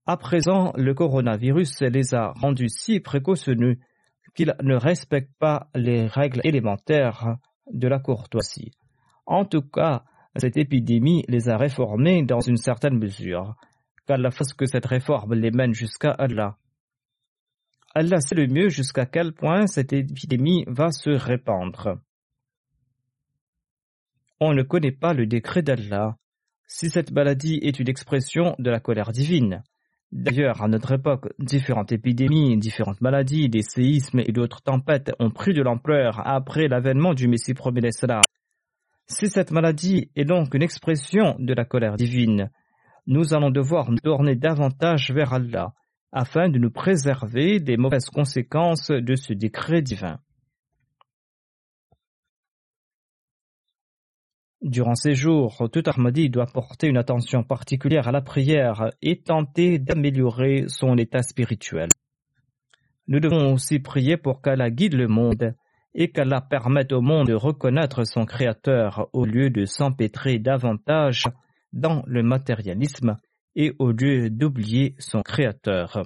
[0.06, 3.78] À présent, le coronavirus les a rendus si précautionneux
[4.36, 7.36] qu'ils ne respectent pas les règles élémentaires
[7.72, 8.70] de la courtoisie.
[9.26, 10.04] En tout cas,
[10.36, 13.56] cette épidémie les a réformés dans une certaine mesure,
[14.10, 16.56] qu'Allah fasse que cette réforme les mène jusqu'à Allah.
[17.94, 22.00] Allah sait le mieux jusqu'à quel point cette épidémie va se répandre.
[24.40, 26.16] On ne connaît pas le décret d'Allah.
[26.66, 29.62] Si cette maladie est une expression de la colère divine,
[30.12, 35.54] D'ailleurs, à notre époque, différentes épidémies, différentes maladies, des séismes et d'autres tempêtes ont pris
[35.54, 37.88] de l'ampleur après l'avènement du Messie premier
[39.06, 42.50] Si cette maladie est donc une expression de la colère divine,
[43.06, 45.72] nous allons devoir nous tourner davantage vers Allah
[46.12, 50.18] afin de nous préserver des mauvaises conséquences de ce décret divin.
[54.62, 59.78] Durant ces jours, tout Ahmadi doit porter une attention particulière à la prière et tenter
[59.78, 61.88] d'améliorer son état spirituel.
[63.08, 65.54] Nous devons aussi prier pour qu'Allah guide le monde
[65.94, 71.24] et qu'Allah permette au monde de reconnaître son Créateur au lieu de s'empêtrer davantage
[71.72, 73.16] dans le matérialisme
[73.56, 76.02] et au lieu d'oublier son Créateur.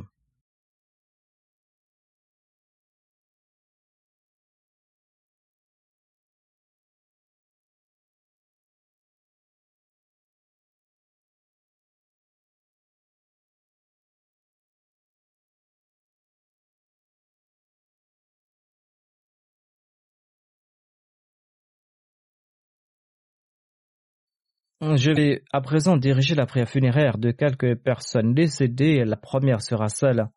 [24.87, 29.03] Je vais à présent diriger la prière funéraire de quelques personnes décédées.
[29.07, 30.28] La première sera celle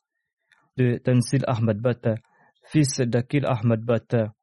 [0.78, 2.16] de Tansil Ahmad Bata,
[2.64, 4.34] fils d'Akil Ahmad Bata.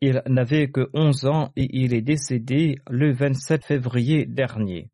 [0.00, 4.90] Il n'avait que 11 ans et il est décédé le 27 février dernier.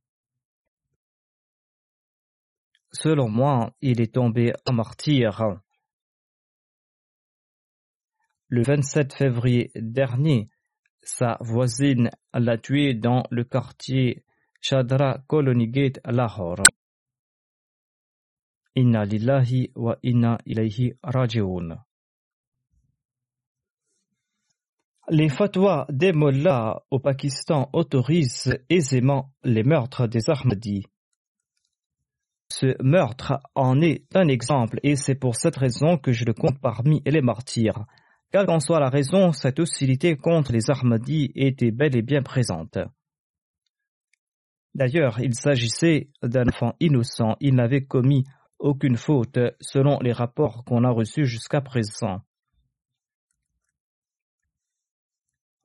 [2.91, 5.61] Selon moi, il est tombé en martyr
[8.53, 10.51] le 27 février dernier,
[11.03, 14.27] sa voisine l'a tué dans le quartier
[14.61, 16.67] Chadra Colony Gate à Lahore.
[18.77, 21.79] Inna lillahi wa inna ilayhi raji'un.
[25.09, 30.85] Les fatwas des mollahs au Pakistan autorisent aisément les meurtres des Ahmadis.
[32.51, 36.61] Ce meurtre en est un exemple et c'est pour cette raison que je le compte
[36.61, 37.87] parmi les martyrs.
[38.33, 42.79] Quelle qu'en soit la raison, cette hostilité contre les Ahmadis était bel et bien présente.
[44.75, 48.25] D'ailleurs, il s'agissait d'un enfant innocent, il n'avait commis
[48.59, 52.23] aucune faute selon les rapports qu'on a reçus jusqu'à présent.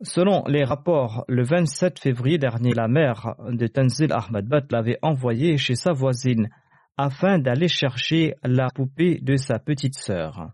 [0.02, 5.58] Selon les rapports, le 27 février dernier, la mère de Tanzil Ahmad Bat l'avait envoyé
[5.58, 6.50] chez sa voisine
[6.98, 10.52] afin d'aller chercher la poupée de sa petite sœur.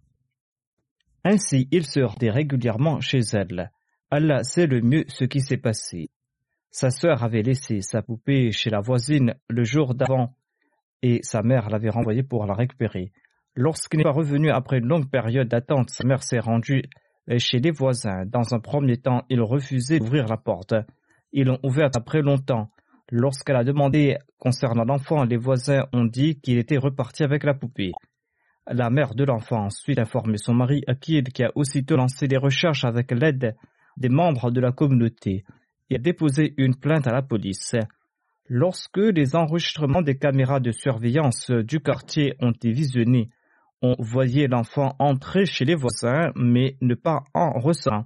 [1.24, 3.72] Ainsi, il se rendait régulièrement chez elle.
[4.12, 6.10] Allah sait le mieux ce qui s'est passé.
[6.70, 10.36] Sa sœur avait laissé sa poupée chez la voisine le jour d'avant
[11.02, 13.12] et sa mère l'avait renvoyée pour la récupérer.
[13.56, 16.84] Lorsqu'il n'est pas revenu après une longue période d'attente, sa mère s'est rendue
[17.38, 18.26] chez les voisins.
[18.26, 20.74] Dans un premier temps, ils refusaient d'ouvrir la porte.
[21.32, 22.70] Ils l'ont ouverte après longtemps.
[23.12, 27.92] Lorsqu'elle a demandé concernant l'enfant, les voisins ont dit qu'il était reparti avec la poupée.
[28.68, 32.38] La mère de l'enfant a ensuite informé son mari Akid qui a aussitôt lancé des
[32.38, 33.58] recherches avec l'aide
[33.98, 35.44] des membres de la communauté
[35.90, 37.76] et a déposé une plainte à la police.
[38.48, 43.30] Lorsque les enregistrements des caméras de surveillance du quartier ont été visionnés,
[43.82, 48.06] on voyait l'enfant entrer chez les voisins mais ne pas en ressent.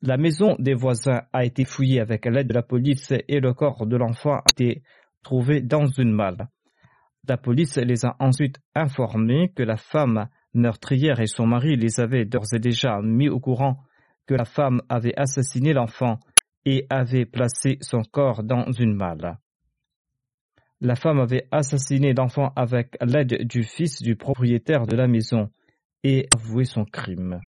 [0.00, 3.86] La maison des voisins a été fouillée avec l'aide de la police et le corps
[3.86, 4.82] de l'enfant a été
[5.22, 6.48] trouvés dans une malle.
[7.28, 12.24] La police les a ensuite informés que la femme meurtrière et son mari les avaient
[12.24, 13.82] d'ores et déjà mis au courant
[14.26, 16.18] que la femme avait assassiné l'enfant
[16.64, 19.38] et avait placé son corps dans une malle.
[20.80, 25.50] La femme avait assassiné l'enfant avec l'aide du fils du propriétaire de la maison
[26.04, 27.40] et avoué son crime.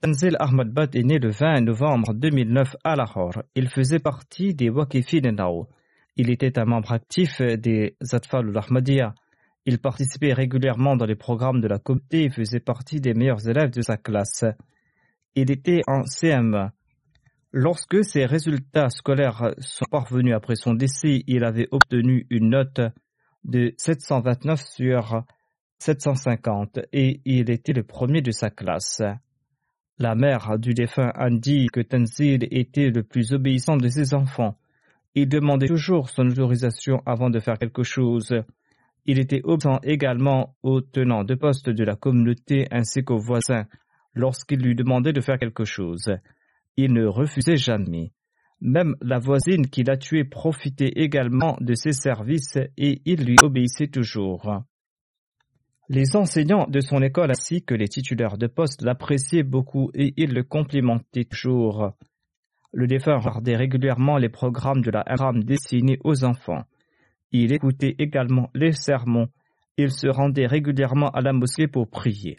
[0.00, 3.42] Tanzil Ahmad est né le 20 novembre 2009 à Lahore.
[3.54, 5.68] Il faisait partie des Wakifin Nao.
[6.20, 9.14] Il était un membre actif des Zatfal al-Ahmadiyya.
[9.66, 13.70] Il participait régulièrement dans les programmes de la communauté et faisait partie des meilleurs élèves
[13.70, 14.44] de sa classe.
[15.36, 16.72] Il était en CM.
[17.52, 22.80] Lorsque ses résultats scolaires sont parvenus après son décès, il avait obtenu une note
[23.44, 25.22] de 729 sur
[25.78, 29.02] 750 et il était le premier de sa classe.
[29.98, 34.58] La mère du défunt indique que Tenzil était le plus obéissant de ses enfants.
[35.20, 38.32] Il demandait toujours son autorisation avant de faire quelque chose.
[39.04, 43.66] Il était obéissant également aux tenants de poste de la communauté ainsi qu'aux voisins
[44.14, 46.14] lorsqu'il lui demandait de faire quelque chose.
[46.76, 48.12] Il ne refusait jamais.
[48.60, 53.88] Même la voisine qui l'a tué profitait également de ses services et il lui obéissait
[53.88, 54.62] toujours.
[55.88, 60.32] Les enseignants de son école ainsi que les titulaires de poste l'appréciaient beaucoup et ils
[60.32, 61.90] le complimentaient toujours.
[62.72, 66.64] Le défunt regardait régulièrement les programmes de la haram destinés aux enfants.
[67.32, 69.28] Il écoutait également les sermons.
[69.76, 72.38] Il se rendait régulièrement à la mosquée pour prier.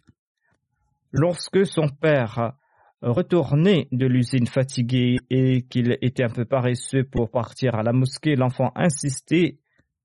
[1.11, 2.53] Lorsque son père
[3.01, 8.36] retournait de l'usine fatigué et qu'il était un peu paresseux pour partir à la mosquée,
[8.36, 9.59] l'enfant insistait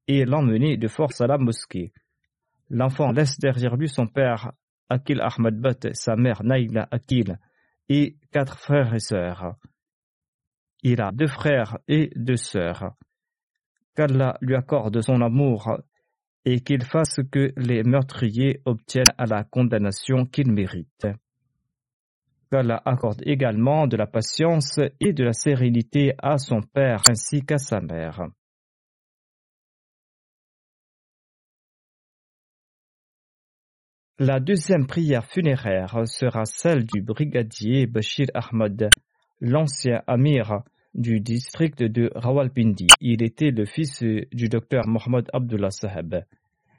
[0.06, 1.92] et l'emmenait de force à la mosquée.
[2.70, 4.52] L'enfant laisse derrière lui son père
[4.88, 7.38] Akil Ahmad Bat, sa mère Naïla Akil
[7.88, 9.56] et quatre frères et sœurs.
[10.86, 12.94] Il a deux frères et deux sœurs.
[13.96, 15.78] Qu'Allah lui accorde son amour
[16.44, 21.08] et qu'il fasse que les meurtriers obtiennent à la condamnation qu'ils méritent.
[22.50, 27.56] Qu'Allah accorde également de la patience et de la sérénité à son père ainsi qu'à
[27.56, 28.20] sa mère.
[34.18, 38.90] La deuxième prière funéraire sera celle du brigadier Bashir Ahmad,
[39.40, 40.62] l'ancien amir
[40.94, 42.88] du district de Rawalpindi.
[43.00, 46.14] Il était le fils du docteur Mohamed Abdullah Saheb.
[46.14, 46.22] Le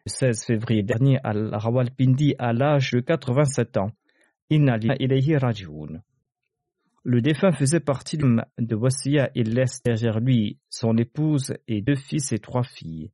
[0.06, 3.92] 16 février dernier à Rawalpindi à l'âge de 87 ans.
[7.04, 12.32] Le défunt faisait partie de Wasiya et laisse derrière lui son épouse et deux fils
[12.32, 13.12] et trois filles.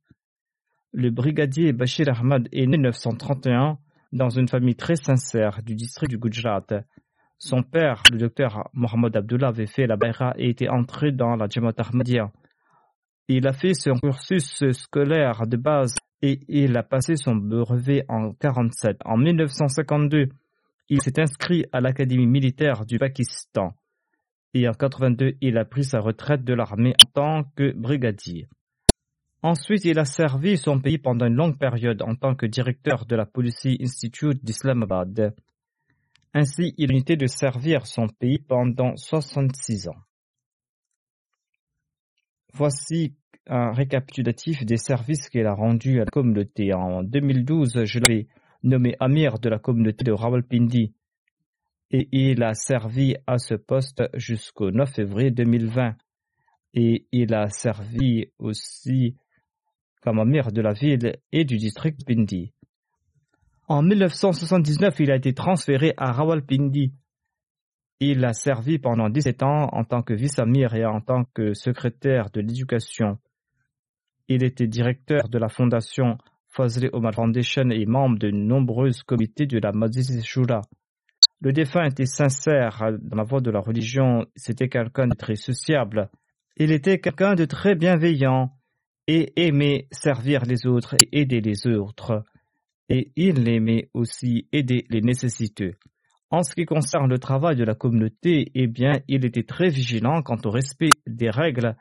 [0.92, 3.78] Le brigadier Bashir Ahmad est né en 1931
[4.12, 6.66] dans une famille très sincère du district du Gujarat.
[7.44, 11.48] Son père, le docteur Mohamed Abdullah, avait fait la Bayra et était entré dans la
[11.48, 12.30] Jamaat Ahmadiyya.
[13.26, 18.20] Il a fait son cursus scolaire de base et il a passé son brevet en
[18.20, 18.98] 1947.
[19.04, 20.28] En 1952,
[20.88, 23.74] il s'est inscrit à l'Académie militaire du Pakistan
[24.54, 28.46] et en 1982, il a pris sa retraite de l'armée en tant que brigadier.
[29.42, 33.16] Ensuite, il a servi son pays pendant une longue période en tant que directeur de
[33.16, 35.34] la Policy Institute d'Islamabad.
[36.34, 40.00] Ainsi, il a été de servir son pays pendant 66 ans.
[42.54, 43.14] Voici
[43.46, 46.72] un récapitulatif des services qu'il a rendus à la communauté.
[46.72, 48.28] En 2012, je l'ai
[48.62, 50.94] nommé Amir de la communauté de Rawalpindi
[51.92, 55.94] et il a servi à ce poste jusqu'au 9 février 2020.
[56.74, 59.14] Et il a servi aussi
[60.00, 62.54] comme amir de la ville et du district Pindi.
[63.68, 66.92] En 1979, il a été transféré à Rawalpindi.
[68.00, 72.30] Il a servi pendant 17 ans en tant que vice-amir et en tant que secrétaire
[72.30, 73.18] de l'éducation.
[74.26, 79.58] Il était directeur de la fondation Fazli Omar Foundation et membre de nombreux comités de
[79.58, 80.22] la Majlis.
[81.40, 86.10] Le défunt était sincère dans la voie de la religion, c'était quelqu'un de très sociable.
[86.56, 88.50] Il était quelqu'un de très bienveillant
[89.06, 92.22] et aimait servir les autres et aider les autres.
[92.94, 95.76] Et il aimait aussi aider les nécessiteux.
[96.28, 100.20] En ce qui concerne le travail de la communauté, eh bien, il était très vigilant
[100.20, 101.74] quant au respect des règles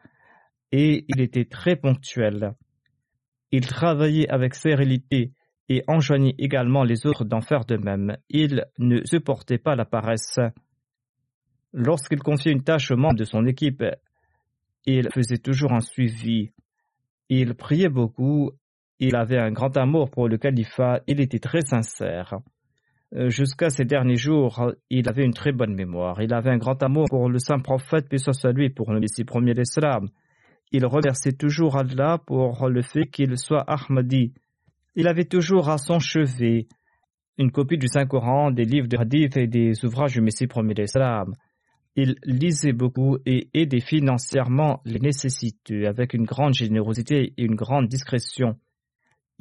[0.71, 2.53] et il était très ponctuel.
[3.51, 5.33] Il travaillait avec sérénité
[5.67, 8.15] et enjoignait également les autres d'en faire de même.
[8.29, 10.39] Il ne supportait pas la paresse.
[11.73, 13.83] Lorsqu'il confiait une tâche aux membres de son équipe,
[14.85, 16.51] il faisait toujours un suivi.
[17.27, 18.51] Il priait beaucoup,
[19.01, 22.35] il avait un grand amour pour le califat, il était très sincère.
[23.15, 26.21] Euh, jusqu'à ces derniers jours, il avait une très bonne mémoire.
[26.21, 29.25] Il avait un grand amour pour le saint prophète, puis soit lui, pour le Messie
[29.25, 30.07] premier d'Islam.
[30.71, 34.33] Il remerciait toujours Allah pour le fait qu'il soit Ahmadi.
[34.95, 36.67] Il avait toujours à son chevet
[37.39, 41.33] une copie du Saint-Coran, des livres de Hadith et des ouvrages du Messie premier d'Islam.
[41.95, 47.87] Il lisait beaucoup et aidait financièrement les nécessiteux avec une grande générosité et une grande
[47.87, 48.57] discrétion.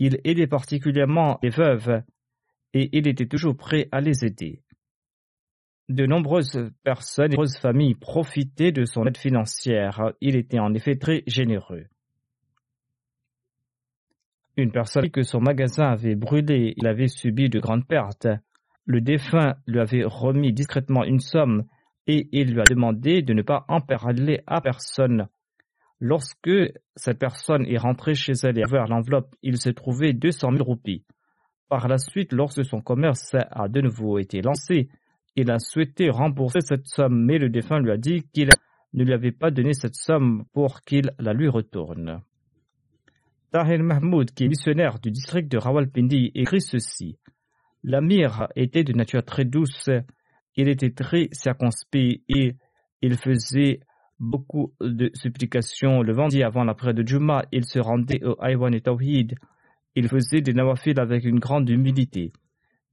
[0.00, 2.02] Il aidait particulièrement les veuves
[2.72, 4.62] et il était toujours prêt à les aider.
[5.90, 10.12] De nombreuses personnes et de nombreuses familles profitaient de son aide financière.
[10.22, 11.84] Il était en effet très généreux.
[14.56, 18.28] Une personne dit que son magasin avait brûlé, il avait subi de grandes pertes.
[18.86, 21.64] Le défunt lui avait remis discrètement une somme
[22.06, 25.28] et il lui a demandé de ne pas en parler à personne.
[26.00, 26.50] Lorsque
[26.96, 30.64] cette personne est rentrée chez elle et a ouvert l'enveloppe, il se trouvait 200 000
[30.64, 31.04] roupies.
[31.68, 34.88] Par la suite, lorsque son commerce a de nouveau été lancé,
[35.36, 38.48] il a souhaité rembourser cette somme, mais le défunt lui a dit qu'il
[38.94, 42.22] ne lui avait pas donné cette somme pour qu'il la lui retourne.
[43.52, 47.18] Tahir Mahmoud, qui est missionnaire du district de Rawalpindi, écrit ceci.
[47.82, 49.88] L'amir était de nature très douce
[50.56, 52.56] il était très circonspect et
[53.02, 53.80] il faisait
[54.20, 56.02] beaucoup de supplications.
[56.02, 59.34] Le vendredi avant la prière de Juma, il se rendait au Aywan et Tawhid.
[59.96, 62.32] Il faisait des nawafil avec une grande humilité.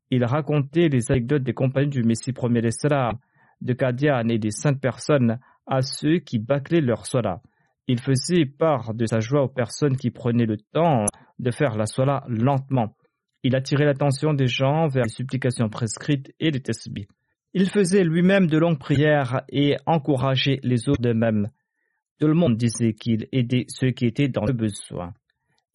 [0.09, 5.39] Il racontait les anecdotes des compagnons du Messie premier de Kadian et des saintes personnes
[5.67, 7.41] à ceux qui bâclaient leur sola.
[7.87, 11.05] Il faisait part de sa joie aux personnes qui prenaient le temps
[11.39, 12.95] de faire la sola lentement.
[13.43, 17.07] Il attirait l'attention des gens vers les supplications prescrites et les tasbih.
[17.53, 21.49] Il faisait lui-même de longues prières et encourageait les autres de même.
[22.19, 25.13] Tout le monde disait qu'il aidait ceux qui étaient dans le besoin.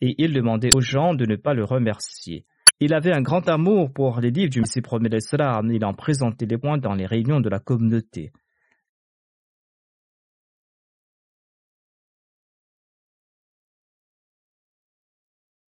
[0.01, 2.45] Et il demandait aux gens de ne pas le remercier.
[2.81, 5.71] Il avait un grand amour pour les livres du Messie premier d'Islam.
[5.71, 8.33] Il en présentait les points dans les réunions de la communauté.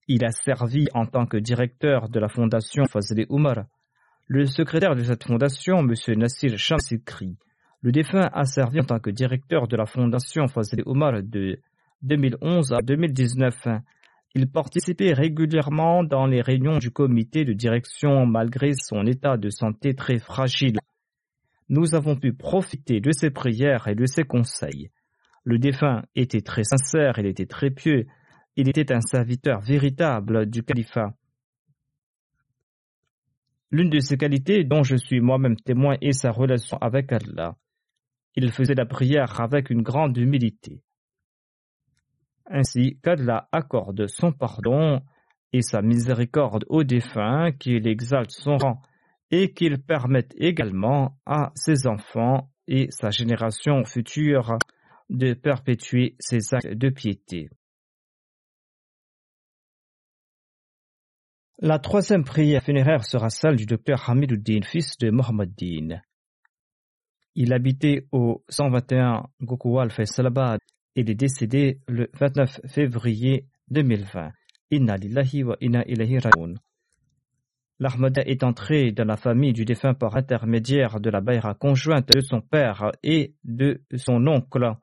[0.10, 3.66] Il a servi en tant que directeur de la fondation Fazli Umar.
[4.30, 5.94] Le secrétaire de cette fondation, M.
[6.18, 7.38] Nassir Shamsikri,
[7.82, 11.62] le défunt a servi en tant que directeur de la fondation Fazli Omar de
[12.02, 13.56] 2011 à 2019.
[14.36, 19.96] Il participait régulièrement dans les réunions du comité de direction malgré son état de santé
[19.96, 20.78] très fragile.
[21.70, 24.92] Nous avons pu profiter de ses prières et de ses conseils.
[25.46, 28.08] Le défunt était très sincère, il était très pieux,
[28.58, 31.14] il était un serviteur véritable du califat.
[33.70, 37.56] L'une de ses qualités dont je suis moi-même témoin est sa relation avec Allah.
[38.36, 40.82] Il faisait la prière avec une grande humilité.
[42.46, 45.02] Ainsi qu'Allah accorde son pardon
[45.52, 48.82] et sa miséricorde aux défunts, qu'il exalte son rang
[49.32, 54.58] et qu'il permette également à ses enfants et sa génération future
[55.10, 57.50] de perpétuer ses actes de piété.
[61.60, 66.02] La troisième prière funéraire sera celle du docteur Hamiduddin, fils de Mohammeddin.
[67.34, 70.60] Il habitait au 121 Gokuwal Faisalabad
[70.96, 74.34] et est décédé le 29 février 2020.
[74.70, 76.20] Inna lillahi wa inna ilahi
[77.80, 82.22] L'Ahmada est entré dans la famille du défunt par intermédiaire de la baïra conjointe de
[82.22, 84.74] son père et de son oncle.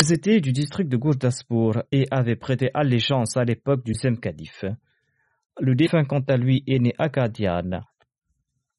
[0.00, 4.64] Ils étaient du district de Gourdaspur et avaient prêté allégeance à l'époque du Zem Kadif.
[5.60, 7.82] Le défunt, quant à lui, est né à Qadian.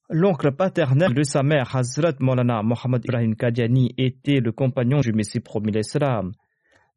[0.09, 5.41] L'oncle paternel de sa mère, Hazrat Maulana Mohammed Ibrahim Qadiani, était le compagnon du Messie
[5.41, 6.31] promis l'Islam.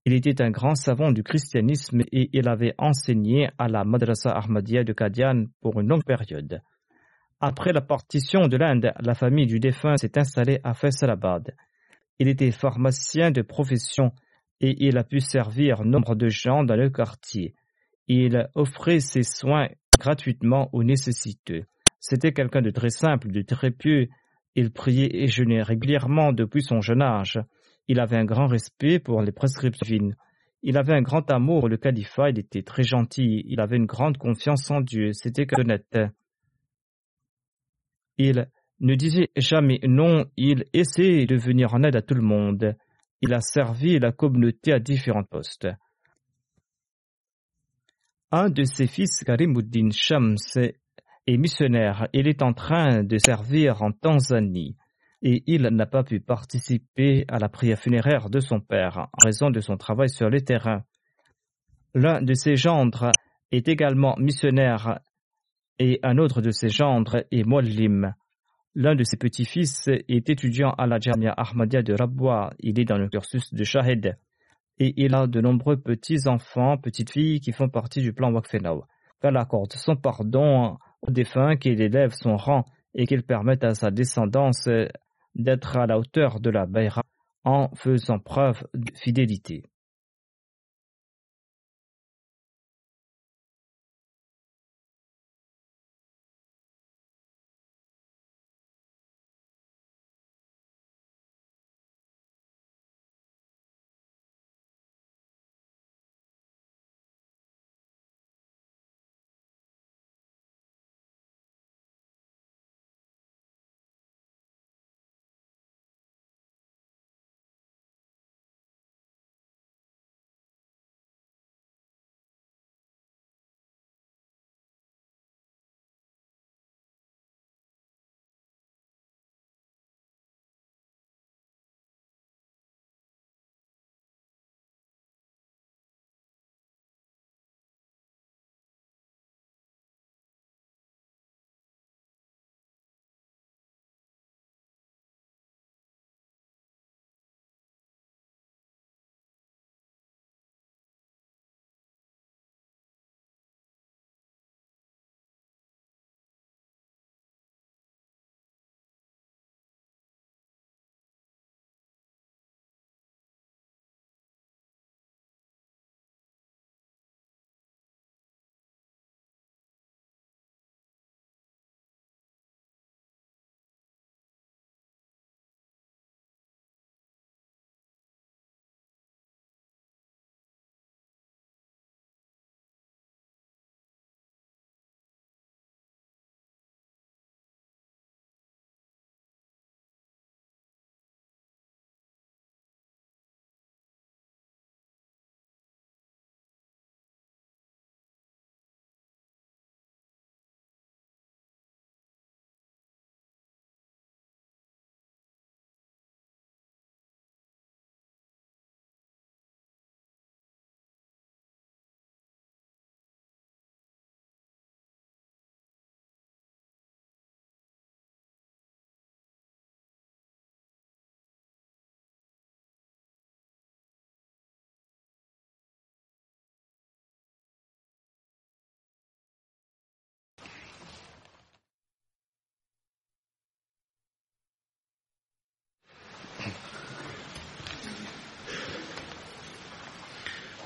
[0.07, 4.85] Il était un grand savant du christianisme et il avait enseigné à la Madrasa Ahmadiyya
[4.85, 6.62] de Qadian pour une longue période.
[7.41, 11.55] Après la partition de l'Inde, la famille du défunt s'est installée à Faisalabad.
[12.18, 14.12] Il était pharmacien de profession
[14.61, 17.55] et il a pu servir nombre de gens dans le quartier.
[18.09, 21.65] Il offrait ses soins gratuitement aux nécessiteux.
[22.01, 24.09] C'était quelqu'un de très simple, de très pieux.
[24.55, 27.41] Il priait et jeûnait régulièrement depuis son jeune âge.
[27.89, 30.17] Il avait un grand respect pour les prescriptions divines.
[30.63, 33.85] Il avait un grand amour pour le califat, il était très gentil, il avait une
[33.85, 35.99] grande confiance en Dieu, c'était honnête.
[38.17, 38.49] Il
[38.81, 42.77] ne disait jamais non, il essayait de venir en aide à tout le monde.
[43.21, 45.69] Il a servi la communauté à différents postes.
[48.37, 52.09] Un de ses fils, Karimuddin Shams, est missionnaire.
[52.12, 54.76] Il est en train de servir en Tanzanie
[55.22, 59.51] et il n'a pas pu participer à la prière funéraire de son père en raison
[59.51, 60.82] de son travail sur le terrain.
[61.95, 63.12] L'un de ses gendres
[63.53, 64.99] est également missionnaire
[65.78, 68.14] et un autre de ses gendres est Mollim.
[68.74, 72.51] L'un de ses petits-fils est étudiant à la Jamia Ahmadiyya de Rabwa.
[72.59, 74.16] Il est dans le cursus de Shahid.
[74.79, 78.85] Et il a de nombreux petits-enfants, petites-filles qui font partie du plan Wakfenao.
[79.20, 82.64] Qu'Allah accorde son pardon au défunt, qu'il élève son rang
[82.95, 84.68] et qu'il permette à sa descendance
[85.35, 87.03] d'être à la hauteur de la Bayra
[87.45, 89.64] en faisant preuve de fidélité.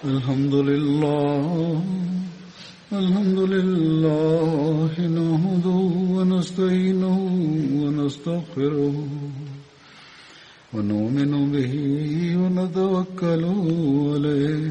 [0.05, 1.83] الحمد لله
[2.93, 5.81] الحمد لله نحمده
[6.15, 7.19] ونستعينه
[7.83, 9.07] ونستغفره
[10.75, 11.73] ونؤمن به
[12.41, 13.45] ونتوكل
[14.15, 14.71] عليه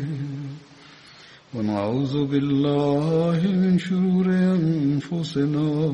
[1.56, 5.94] ونعوذ بالله من شرور أنفسنا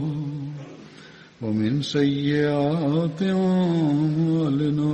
[1.42, 4.94] ومن سيئات أعمالنا.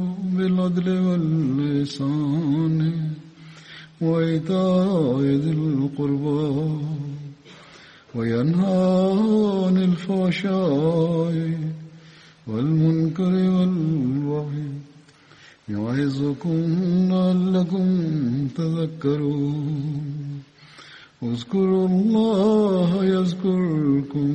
[0.41, 2.79] بالعدل واللسان
[4.01, 6.45] وإيتاء ذي القربى
[8.15, 9.11] وينهى
[9.65, 11.35] عن الفحشاء
[12.47, 14.69] والمنكر والبغي
[15.69, 16.57] يعظكم
[17.11, 17.87] لعلكم
[18.57, 20.41] تذكرون
[21.23, 24.29] اذكروا الله يذكركم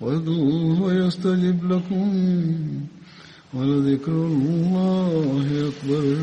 [0.00, 2.08] وادعوه يستجب لكم
[3.56, 6.16] ولذكر الله أكبر